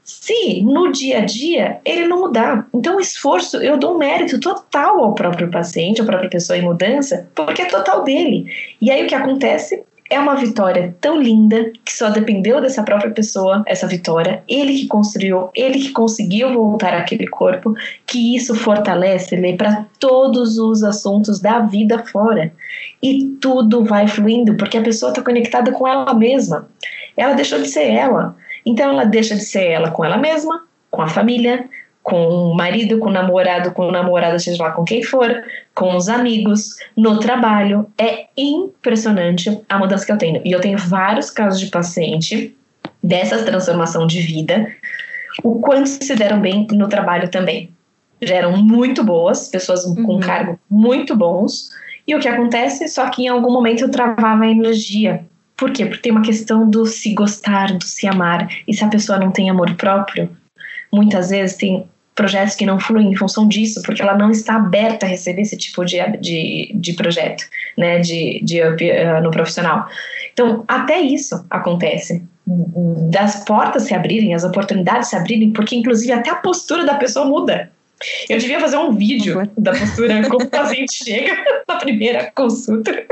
se 0.03 0.61
no 0.61 0.91
dia 0.91 1.19
a 1.19 1.25
dia 1.25 1.79
ele 1.83 2.07
não 2.07 2.19
mudar. 2.19 2.67
Então, 2.73 2.97
o 2.97 2.99
esforço, 2.99 3.57
eu 3.57 3.77
dou 3.77 3.95
um 3.95 3.97
mérito 3.97 4.39
total 4.39 5.03
ao 5.03 5.15
próprio 5.15 5.49
paciente, 5.49 5.99
à 5.99 6.05
própria 6.05 6.29
pessoa 6.29 6.57
em 6.57 6.61
mudança, 6.61 7.27
porque 7.33 7.63
é 7.63 7.65
total 7.65 8.03
dele. 8.03 8.45
E 8.79 8.91
aí 8.91 9.03
o 9.03 9.07
que 9.07 9.15
acontece? 9.15 9.83
É 10.09 10.19
uma 10.19 10.35
vitória 10.35 10.95
tão 11.01 11.19
linda 11.19 11.71
que 11.83 11.91
só 11.91 12.09
dependeu 12.09 12.61
dessa 12.61 12.83
própria 12.83 13.09
pessoa, 13.09 13.63
essa 13.65 13.87
vitória, 13.87 14.43
ele 14.47 14.75
que 14.75 14.87
construiu, 14.87 15.49
ele 15.55 15.79
que 15.79 15.91
conseguiu 15.91 16.53
voltar 16.53 16.93
àquele 16.93 17.25
corpo, 17.25 17.73
que 18.05 18.35
isso 18.35 18.53
fortalece 18.53 19.33
ele 19.33 19.57
para 19.57 19.83
todos 19.99 20.59
os 20.59 20.83
assuntos 20.83 21.39
da 21.41 21.59
vida 21.59 22.03
fora. 22.05 22.53
E 23.01 23.35
tudo 23.41 23.83
vai 23.83 24.07
fluindo, 24.07 24.55
porque 24.55 24.77
a 24.77 24.83
pessoa 24.83 25.09
está 25.09 25.23
conectada 25.23 25.71
com 25.71 25.87
ela 25.87 26.13
mesma. 26.13 26.69
Ela 27.17 27.33
deixou 27.33 27.59
de 27.59 27.67
ser 27.67 27.89
ela. 27.89 28.35
Então 28.63 28.91
ela 28.91 29.05
deixa 29.05 29.33
de 29.33 29.43
ser 29.43 29.65
ela 29.65 29.89
com 29.89 30.05
ela 30.05 30.17
mesma, 30.17 30.63
com 30.91 31.01
a 31.01 31.07
família, 31.07 31.67
com 32.05 32.27
o 32.27 32.55
marido, 32.55 32.99
com 32.99 33.09
o 33.09 33.11
namorado, 33.11 33.71
com 33.71 33.87
o 33.87 33.91
namorada, 33.91 34.37
seja 34.37 34.61
lá 34.61 34.71
com 34.71 34.83
quem 34.83 35.01
for, 35.01 35.43
com 35.73 35.95
os 35.95 36.07
amigos, 36.07 36.75
no 36.95 37.19
trabalho. 37.19 37.87
É 37.97 38.27
impressionante 38.37 39.59
a 39.67 39.79
mudança 39.79 40.05
que 40.05 40.11
eu 40.11 40.17
tenho. 40.17 40.39
E 40.45 40.51
eu 40.51 40.61
tenho 40.61 40.77
vários 40.77 41.31
casos 41.31 41.59
de 41.59 41.67
paciente 41.67 42.55
dessa 43.01 43.43
transformação 43.43 44.05
de 44.05 44.21
vida, 44.21 44.71
o 45.43 45.59
quanto 45.59 45.87
se 45.87 46.15
deram 46.15 46.39
bem 46.39 46.67
no 46.71 46.87
trabalho 46.87 47.29
também. 47.29 47.69
Já 48.21 48.35
eram 48.35 48.55
muito 48.55 49.03
boas, 49.03 49.49
pessoas 49.49 49.83
uhum. 49.83 50.03
com 50.03 50.19
cargo 50.19 50.59
muito 50.69 51.15
bons. 51.15 51.71
E 52.07 52.15
o 52.15 52.19
que 52.19 52.27
acontece? 52.27 52.87
Só 52.87 53.09
que 53.09 53.23
em 53.23 53.27
algum 53.27 53.51
momento 53.51 53.81
eu 53.81 53.89
travava 53.89 54.43
a 54.43 54.49
energia 54.49 55.25
por 55.57 55.71
quê? 55.71 55.85
Porque 55.85 56.01
tem 56.01 56.11
uma 56.11 56.21
questão 56.21 56.69
do 56.69 56.85
se 56.85 57.13
gostar, 57.13 57.71
do 57.73 57.83
se 57.83 58.07
amar. 58.07 58.47
E 58.67 58.73
se 58.73 58.83
a 58.83 58.89
pessoa 58.89 59.17
não 59.17 59.31
tem 59.31 59.49
amor 59.49 59.73
próprio, 59.75 60.29
muitas 60.91 61.29
vezes 61.29 61.55
tem 61.55 61.87
projetos 62.15 62.55
que 62.55 62.65
não 62.65 62.79
fluem 62.79 63.11
em 63.11 63.15
função 63.15 63.47
disso, 63.47 63.81
porque 63.83 64.01
ela 64.01 64.17
não 64.17 64.31
está 64.31 64.55
aberta 64.55 65.05
a 65.05 65.09
receber 65.09 65.41
esse 65.41 65.57
tipo 65.57 65.83
de, 65.83 65.97
de, 66.17 66.71
de 66.73 66.93
projeto, 66.93 67.43
né, 67.77 67.99
de, 67.99 68.39
de 68.41 68.63
up 68.63 68.83
uh, 68.83 69.21
no 69.21 69.29
profissional. 69.29 69.85
Então, 70.33 70.63
até 70.67 70.99
isso 70.99 71.45
acontece. 71.49 72.23
Das 72.47 73.43
portas 73.43 73.83
se 73.83 73.93
abrirem, 73.93 74.33
as 74.33 74.43
oportunidades 74.43 75.09
se 75.09 75.15
abrirem, 75.15 75.51
porque 75.51 75.75
inclusive 75.75 76.11
até 76.11 76.29
a 76.29 76.35
postura 76.35 76.85
da 76.85 76.95
pessoa 76.95 77.25
muda. 77.25 77.71
Eu 78.29 78.37
devia 78.37 78.59
fazer 78.59 78.77
um 78.77 78.91
vídeo 78.91 79.49
da 79.57 79.71
postura 79.71 80.27
como 80.29 80.45
o 80.45 80.49
paciente 80.49 80.93
chega 81.03 81.33
na 81.67 81.75
primeira 81.77 82.31
consulta. 82.35 83.05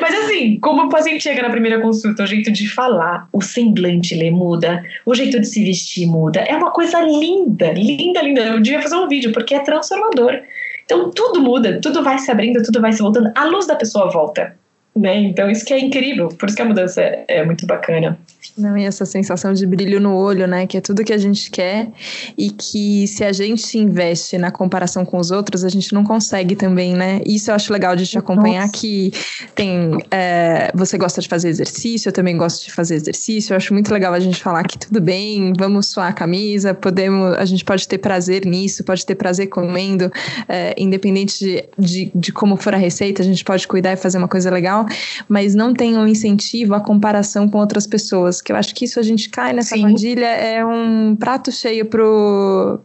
Mas 0.00 0.14
assim, 0.14 0.58
como 0.60 0.84
o 0.84 0.88
paciente 0.88 1.22
chega 1.22 1.42
na 1.42 1.50
primeira 1.50 1.80
consulta, 1.80 2.22
o 2.22 2.26
jeito 2.26 2.50
de 2.50 2.68
falar, 2.68 3.28
o 3.32 3.40
semblante 3.40 4.14
ele 4.14 4.30
muda, 4.30 4.82
o 5.04 5.14
jeito 5.14 5.40
de 5.40 5.46
se 5.46 5.62
vestir 5.62 6.06
muda. 6.06 6.40
É 6.40 6.56
uma 6.56 6.70
coisa 6.70 7.00
linda, 7.00 7.72
linda, 7.72 8.22
linda. 8.22 8.40
Eu 8.42 8.60
devia 8.60 8.80
fazer 8.80 8.96
um 8.96 9.08
vídeo 9.08 9.32
porque 9.32 9.54
é 9.54 9.60
transformador. 9.60 10.40
Então 10.84 11.10
tudo 11.10 11.40
muda, 11.40 11.80
tudo 11.80 12.02
vai 12.02 12.18
se 12.18 12.30
abrindo, 12.30 12.62
tudo 12.62 12.80
vai 12.80 12.92
se 12.92 13.00
voltando. 13.00 13.30
A 13.34 13.44
luz 13.44 13.66
da 13.66 13.76
pessoa 13.76 14.10
volta. 14.10 14.56
Né? 14.96 15.16
Então 15.16 15.50
isso 15.50 15.64
que 15.64 15.74
é 15.74 15.78
incrível, 15.78 16.28
por 16.28 16.48
isso 16.48 16.56
que 16.56 16.62
a 16.62 16.66
mudança 16.66 17.02
é, 17.02 17.24
é 17.28 17.44
muito 17.44 17.66
bacana. 17.66 18.18
Não, 18.56 18.76
e 18.76 18.84
essa 18.84 19.04
sensação 19.04 19.52
de 19.52 19.66
brilho 19.66 20.00
no 20.00 20.14
olho, 20.14 20.46
né? 20.46 20.66
Que 20.66 20.76
é 20.76 20.80
tudo 20.80 21.02
que 21.02 21.12
a 21.12 21.18
gente 21.18 21.50
quer 21.50 21.88
e 22.36 22.50
que 22.50 23.06
se 23.08 23.24
a 23.24 23.32
gente 23.32 23.76
investe 23.78 24.38
na 24.38 24.50
comparação 24.50 25.04
com 25.04 25.18
os 25.18 25.30
outros, 25.30 25.64
a 25.64 25.68
gente 25.68 25.92
não 25.92 26.04
consegue 26.04 26.54
também, 26.54 26.94
né? 26.94 27.20
Isso 27.26 27.50
eu 27.50 27.54
acho 27.54 27.72
legal 27.72 27.96
de 27.96 28.06
te 28.06 28.18
acompanhar 28.18 28.66
Nossa. 28.66 28.72
que 28.72 29.12
tem. 29.54 29.98
É, 30.10 30.70
você 30.74 30.96
gosta 30.96 31.20
de 31.20 31.28
fazer 31.28 31.48
exercício, 31.48 32.08
eu 32.08 32.12
também 32.12 32.36
gosto 32.36 32.64
de 32.64 32.72
fazer 32.72 32.94
exercício. 32.94 33.52
Eu 33.52 33.56
acho 33.56 33.72
muito 33.72 33.92
legal 33.92 34.12
a 34.12 34.20
gente 34.20 34.42
falar 34.42 34.62
que 34.64 34.78
tudo 34.78 35.00
bem, 35.00 35.52
vamos 35.58 35.88
suar 35.88 36.10
a 36.10 36.12
camisa, 36.12 36.74
podemos, 36.74 37.36
a 37.36 37.44
gente 37.44 37.64
pode 37.64 37.88
ter 37.88 37.98
prazer 37.98 38.44
nisso, 38.44 38.84
pode 38.84 39.04
ter 39.04 39.14
prazer 39.14 39.48
comendo, 39.48 40.12
é, 40.48 40.74
independente 40.78 41.38
de, 41.38 41.64
de, 41.78 42.12
de 42.14 42.32
como 42.32 42.56
for 42.56 42.74
a 42.74 42.78
receita, 42.78 43.22
a 43.22 43.24
gente 43.24 43.42
pode 43.44 43.66
cuidar 43.66 43.92
e 43.92 43.96
fazer 43.96 44.18
uma 44.18 44.28
coisa 44.28 44.50
legal, 44.50 44.86
mas 45.28 45.54
não 45.54 45.74
tem 45.74 45.96
um 45.96 46.06
incentivo 46.06 46.74
à 46.74 46.80
comparação 46.80 47.48
com 47.48 47.58
outras 47.58 47.86
pessoas 47.86 48.33
que 48.42 48.52
eu 48.52 48.56
acho 48.56 48.74
que 48.74 48.84
isso 48.84 48.98
a 48.98 49.02
gente 49.02 49.28
cai 49.28 49.52
nessa 49.52 49.74
Sim. 49.74 49.84
armadilha, 49.84 50.26
é 50.26 50.64
um 50.64 51.14
prato 51.16 51.52
cheio 51.52 51.86
pro, 51.86 52.80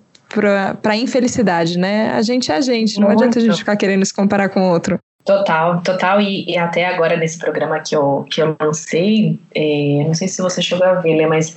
para 0.81 0.95
infelicidade, 0.95 1.77
né? 1.77 2.11
A 2.11 2.21
gente 2.21 2.51
é 2.51 2.55
a 2.55 2.61
gente, 2.61 2.99
não 2.99 3.07
Muito. 3.07 3.19
adianta 3.19 3.39
a 3.39 3.41
gente 3.41 3.57
ficar 3.57 3.75
querendo 3.75 4.05
se 4.05 4.13
comparar 4.13 4.49
com 4.49 4.69
outro. 4.69 4.99
Total, 5.25 5.81
total. 5.81 6.21
E, 6.21 6.49
e, 6.49 6.57
até 6.57 6.85
agora, 6.85 7.15
nesse 7.15 7.37
programa 7.37 7.79
que 7.79 7.95
eu, 7.95 8.25
que 8.31 8.41
eu 8.41 8.55
lancei, 8.59 9.39
é, 9.53 10.03
não 10.07 10.13
sei 10.13 10.27
se 10.27 10.41
você 10.41 10.61
chegou 10.61 10.87
a 10.87 10.95
ver, 10.95 11.15
né, 11.15 11.27
mas 11.27 11.55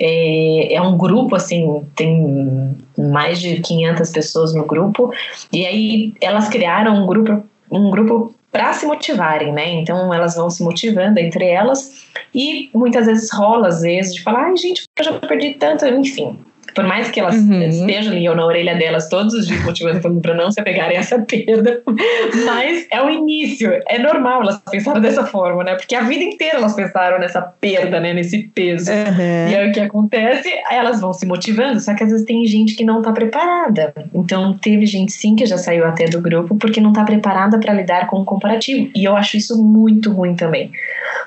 é, 0.00 0.74
é, 0.74 0.82
um 0.82 0.96
grupo, 0.96 1.36
assim, 1.36 1.86
tem 1.94 2.76
mais 2.98 3.38
de 3.38 3.60
500 3.60 4.10
pessoas 4.10 4.54
no 4.54 4.64
grupo, 4.64 5.12
e 5.52 5.64
aí 5.64 6.14
elas 6.20 6.48
criaram 6.48 7.02
um 7.02 7.06
grupo, 7.06 7.44
um 7.70 7.90
grupo 7.90 8.34
para 8.52 8.72
se 8.74 8.86
motivarem, 8.86 9.52
né? 9.52 9.66
Então 9.70 10.12
elas 10.12 10.36
vão 10.36 10.50
se 10.50 10.62
motivando 10.62 11.18
entre 11.18 11.46
elas 11.46 12.04
e 12.34 12.70
muitas 12.74 13.06
vezes 13.06 13.32
rola, 13.32 13.68
às 13.68 13.80
vezes, 13.80 14.14
de 14.14 14.22
falar, 14.22 14.44
ai 14.44 14.56
gente, 14.56 14.84
eu 14.98 15.04
já 15.04 15.12
perdi 15.18 15.54
tanto, 15.54 15.86
enfim. 15.86 16.38
Por 16.74 16.84
mais 16.84 17.10
que 17.10 17.20
elas 17.20 17.36
uhum. 17.36 17.62
estejam 17.62 18.12
ali 18.12 18.28
ou 18.28 18.34
na 18.34 18.44
orelha 18.44 18.74
delas 18.74 19.08
todos 19.08 19.34
os 19.34 19.46
dias 19.46 19.62
motivando 19.64 20.20
para 20.20 20.34
não 20.34 20.50
se 20.50 20.60
apegarem 20.60 20.96
a 20.96 21.00
essa 21.00 21.18
perda, 21.18 21.82
mas 22.46 22.86
é 22.90 23.02
o 23.02 23.10
início, 23.10 23.72
é 23.88 23.98
normal 23.98 24.42
elas 24.42 24.60
pensarem 24.70 25.02
dessa 25.02 25.24
forma, 25.26 25.64
né? 25.64 25.74
Porque 25.74 25.94
a 25.94 26.02
vida 26.02 26.22
inteira 26.22 26.58
elas 26.58 26.74
pensaram 26.74 27.18
nessa 27.18 27.40
perda, 27.40 28.00
né? 28.00 28.12
Nesse 28.12 28.44
peso. 28.54 28.90
Uhum. 28.90 29.50
E 29.50 29.56
aí 29.56 29.70
o 29.70 29.72
que 29.72 29.80
acontece? 29.80 30.48
Elas 30.70 31.00
vão 31.00 31.12
se 31.12 31.26
motivando, 31.26 31.80
só 31.80 31.94
que 31.94 32.04
às 32.04 32.10
vezes 32.10 32.26
tem 32.26 32.44
gente 32.46 32.74
que 32.74 32.84
não 32.84 32.98
está 32.98 33.12
preparada. 33.12 33.92
Então 34.14 34.56
teve 34.58 34.86
gente 34.86 35.12
sim 35.12 35.36
que 35.36 35.46
já 35.46 35.58
saiu 35.58 35.84
até 35.84 36.06
do 36.06 36.20
grupo 36.20 36.56
porque 36.56 36.80
não 36.80 36.90
está 36.90 37.04
preparada 37.04 37.58
para 37.58 37.72
lidar 37.72 38.06
com 38.06 38.20
o 38.20 38.24
comparativo. 38.24 38.90
E 38.94 39.04
eu 39.04 39.16
acho 39.16 39.36
isso 39.36 39.62
muito 39.62 40.12
ruim 40.12 40.34
também. 40.34 40.70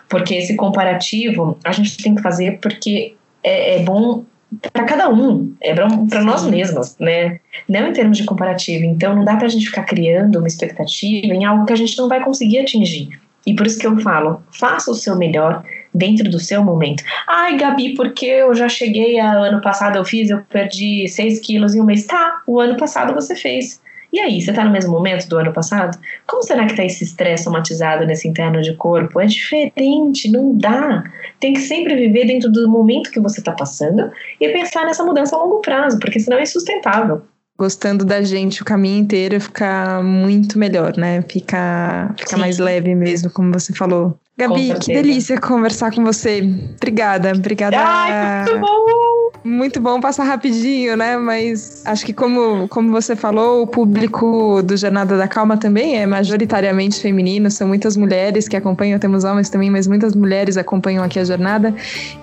Porque 0.10 0.36
esse 0.36 0.56
comparativo 0.56 1.58
a 1.64 1.72
gente 1.72 1.98
tem 2.02 2.16
que 2.16 2.22
fazer 2.22 2.60
porque 2.62 3.16
é, 3.44 3.76
é 3.76 3.84
bom 3.84 4.24
para 4.72 4.84
cada 4.86 5.10
um, 5.10 5.54
é 5.62 5.74
para 5.74 6.22
nós 6.22 6.46
mesmos, 6.46 6.96
né? 7.00 7.40
Não 7.68 7.88
em 7.88 7.94
termos 7.94 8.18
de 8.18 8.26
comparativo. 8.26 8.86
Então, 8.86 9.16
não 9.16 9.26
dá 9.26 9.36
para 9.36 9.48
a 9.48 9.50
gente 9.50 9.66
ficar 9.66 9.84
criando 9.84 10.38
uma 10.38 10.48
expectativa 10.48 11.34
em 11.34 11.46
algo 11.46 11.66
que 11.66 11.74
a 11.74 11.78
gente 11.78 11.98
não 11.98 12.08
vai 12.08 12.24
conseguir 12.24 12.60
atingir. 12.60 13.10
E 13.46 13.54
por 13.54 13.68
isso 13.68 13.78
que 13.78 13.86
eu 13.86 14.00
falo, 14.00 14.42
faça 14.52 14.90
o 14.90 14.96
seu 14.96 15.16
melhor 15.16 15.64
dentro 15.94 16.30
do 16.30 16.40
seu 16.40 16.64
momento. 16.64 17.04
Ai, 17.28 17.58
Gabi, 17.58 17.94
porque 17.94 18.26
eu 18.26 18.56
já 18.56 18.68
cheguei 18.68 19.20
a 19.20 19.32
ano 19.32 19.62
passado, 19.62 19.98
eu 19.98 20.06
fiz, 20.06 20.30
eu 20.30 20.42
perdi 20.50 21.08
6 21.08 21.40
quilos 21.40 21.76
em 21.76 21.82
um 21.82 21.86
mês. 21.86 22.06
Tá, 22.06 22.42
o 22.48 22.60
ano 22.60 22.76
passado 22.76 23.14
você 23.14 23.36
fez. 23.36 23.82
E 24.16 24.20
aí, 24.22 24.42
você 24.42 24.52
está 24.52 24.64
no 24.64 24.72
mesmo 24.72 24.94
momento 24.94 25.28
do 25.28 25.38
ano 25.38 25.52
passado? 25.52 26.00
Como 26.26 26.42
será 26.42 26.66
que 26.66 26.72
está 26.72 26.86
esse 26.86 27.04
estresse 27.04 27.44
somatizado 27.44 28.06
nesse 28.06 28.30
interno 28.30 28.62
de 28.62 28.74
corpo? 28.76 29.20
É 29.20 29.26
diferente, 29.26 30.32
não 30.32 30.58
dá. 30.58 31.04
Tem 31.38 31.52
que 31.52 31.60
sempre 31.60 31.98
viver 31.98 32.26
dentro 32.26 32.50
do 32.50 32.70
momento 32.70 33.12
que 33.12 33.20
você 33.20 33.42
está 33.42 33.52
passando 33.52 34.10
e 34.40 34.48
pensar 34.54 34.86
nessa 34.86 35.04
mudança 35.04 35.36
a 35.36 35.40
longo 35.40 35.60
prazo, 35.60 36.00
porque 36.00 36.18
senão 36.18 36.38
é 36.38 36.44
insustentável 36.44 37.24
gostando 37.58 38.04
da 38.04 38.22
gente 38.22 38.62
o 38.62 38.66
caminho 38.66 39.00
inteiro 39.00 39.40
fica 39.40 40.04
muito 40.04 40.60
melhor, 40.60 40.98
né? 40.98 41.22
Fica, 41.22 42.14
fica 42.18 42.36
mais 42.36 42.60
leve 42.60 42.94
mesmo, 42.94 43.30
como 43.30 43.54
você 43.54 43.74
falou. 43.74 44.20
Gabi, 44.38 44.78
que 44.78 44.94
delícia 44.94 45.40
conversar 45.40 45.94
com 45.94 46.04
você. 46.04 46.42
Obrigada, 46.76 47.32
obrigada. 47.32 47.78
Ai, 47.80 48.44
muito 48.44 48.60
bom! 48.60 49.05
Muito 49.46 49.80
bom 49.80 50.02
passar 50.02 50.24
rapidinho, 50.24 50.98
né? 50.98 51.18
Mas 51.18 51.84
acho 51.86 52.04
que 52.04 52.12
como, 52.12 52.68
como 52.68 52.90
você 52.90 53.16
falou, 53.16 53.62
o 53.62 53.68
público 53.68 54.60
do 54.64 54.76
Jornada 54.76 55.16
da 55.20 55.28
Calma 55.28 55.56
também 55.56 56.00
é 56.00 56.06
majoritariamente 56.08 57.00
feminino, 57.00 57.52
são 57.52 57.68
muitas 57.68 57.96
mulheres 57.96 58.48
que 58.48 58.58
acompanham, 58.58 58.98
temos 58.98 59.24
homens 59.24 59.48
também, 59.48 59.70
mas 59.70 59.86
muitas 59.86 60.16
mulheres 60.16 60.58
acompanham 60.58 61.04
aqui 61.04 61.20
a 61.20 61.24
jornada. 61.24 61.76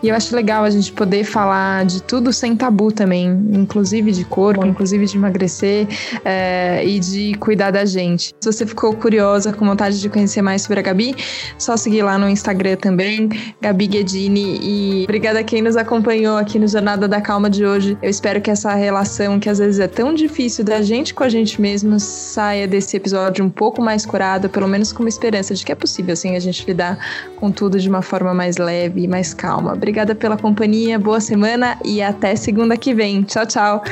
E 0.02 0.08
eu 0.08 0.16
acho 0.16 0.34
legal 0.34 0.64
a 0.64 0.70
gente 0.70 0.90
poder 0.90 1.22
falar 1.22 1.84
de 1.84 2.02
tudo 2.02 2.32
sem 2.32 2.56
tabu 2.56 2.90
também, 2.90 3.28
inclusive 3.52 4.10
de 4.10 4.24
corpo, 4.24 4.66
inclusive 4.66 5.06
de 5.06 5.16
emagrecer 5.16 5.86
é, 6.24 6.84
e 6.84 6.98
de 6.98 7.34
cuidar 7.34 7.70
da 7.70 7.84
gente. 7.84 8.34
Se 8.40 8.52
você 8.52 8.66
ficou 8.66 8.94
curiosa, 8.94 9.52
com 9.52 9.64
vontade 9.64 10.00
de 10.00 10.08
conhecer 10.08 10.42
mais 10.42 10.62
sobre 10.62 10.80
a 10.80 10.82
Gabi, 10.82 11.14
só 11.56 11.76
seguir 11.76 12.02
lá 12.02 12.18
no 12.18 12.28
Instagram 12.28 12.74
também, 12.74 13.28
Gabi 13.60 13.86
Guedini. 13.86 14.58
E 14.60 15.04
obrigada 15.04 15.38
a 15.38 15.44
quem 15.44 15.62
nos 15.62 15.76
acompanhou 15.76 16.36
aqui 16.36 16.58
no 16.58 16.66
Jornada 16.66 17.11
da 17.12 17.20
Calma 17.20 17.50
de 17.50 17.64
hoje. 17.64 17.96
Eu 18.02 18.08
espero 18.08 18.40
que 18.40 18.50
essa 18.50 18.72
relação, 18.74 19.38
que 19.38 19.48
às 19.48 19.58
vezes 19.58 19.78
é 19.78 19.86
tão 19.86 20.14
difícil 20.14 20.64
da 20.64 20.80
gente 20.80 21.12
com 21.12 21.22
a 21.22 21.28
gente 21.28 21.60
mesmo, 21.60 22.00
saia 22.00 22.66
desse 22.66 22.96
episódio 22.96 23.44
um 23.44 23.50
pouco 23.50 23.82
mais 23.82 24.06
curado, 24.06 24.48
pelo 24.48 24.66
menos 24.66 24.92
com 24.92 25.02
uma 25.02 25.10
esperança 25.10 25.54
de 25.54 25.64
que 25.64 25.70
é 25.70 25.74
possível, 25.74 26.14
assim, 26.14 26.34
a 26.34 26.40
gente 26.40 26.64
lidar 26.66 26.98
com 27.36 27.50
tudo 27.50 27.78
de 27.78 27.88
uma 27.88 28.00
forma 28.00 28.32
mais 28.32 28.56
leve 28.56 29.02
e 29.02 29.08
mais 29.08 29.34
calma. 29.34 29.74
Obrigada 29.74 30.14
pela 30.14 30.38
companhia, 30.38 30.98
boa 30.98 31.20
semana 31.20 31.78
e 31.84 32.00
até 32.00 32.34
segunda 32.34 32.78
que 32.78 32.94
vem. 32.94 33.22
Tchau, 33.24 33.46
tchau. 33.46 33.84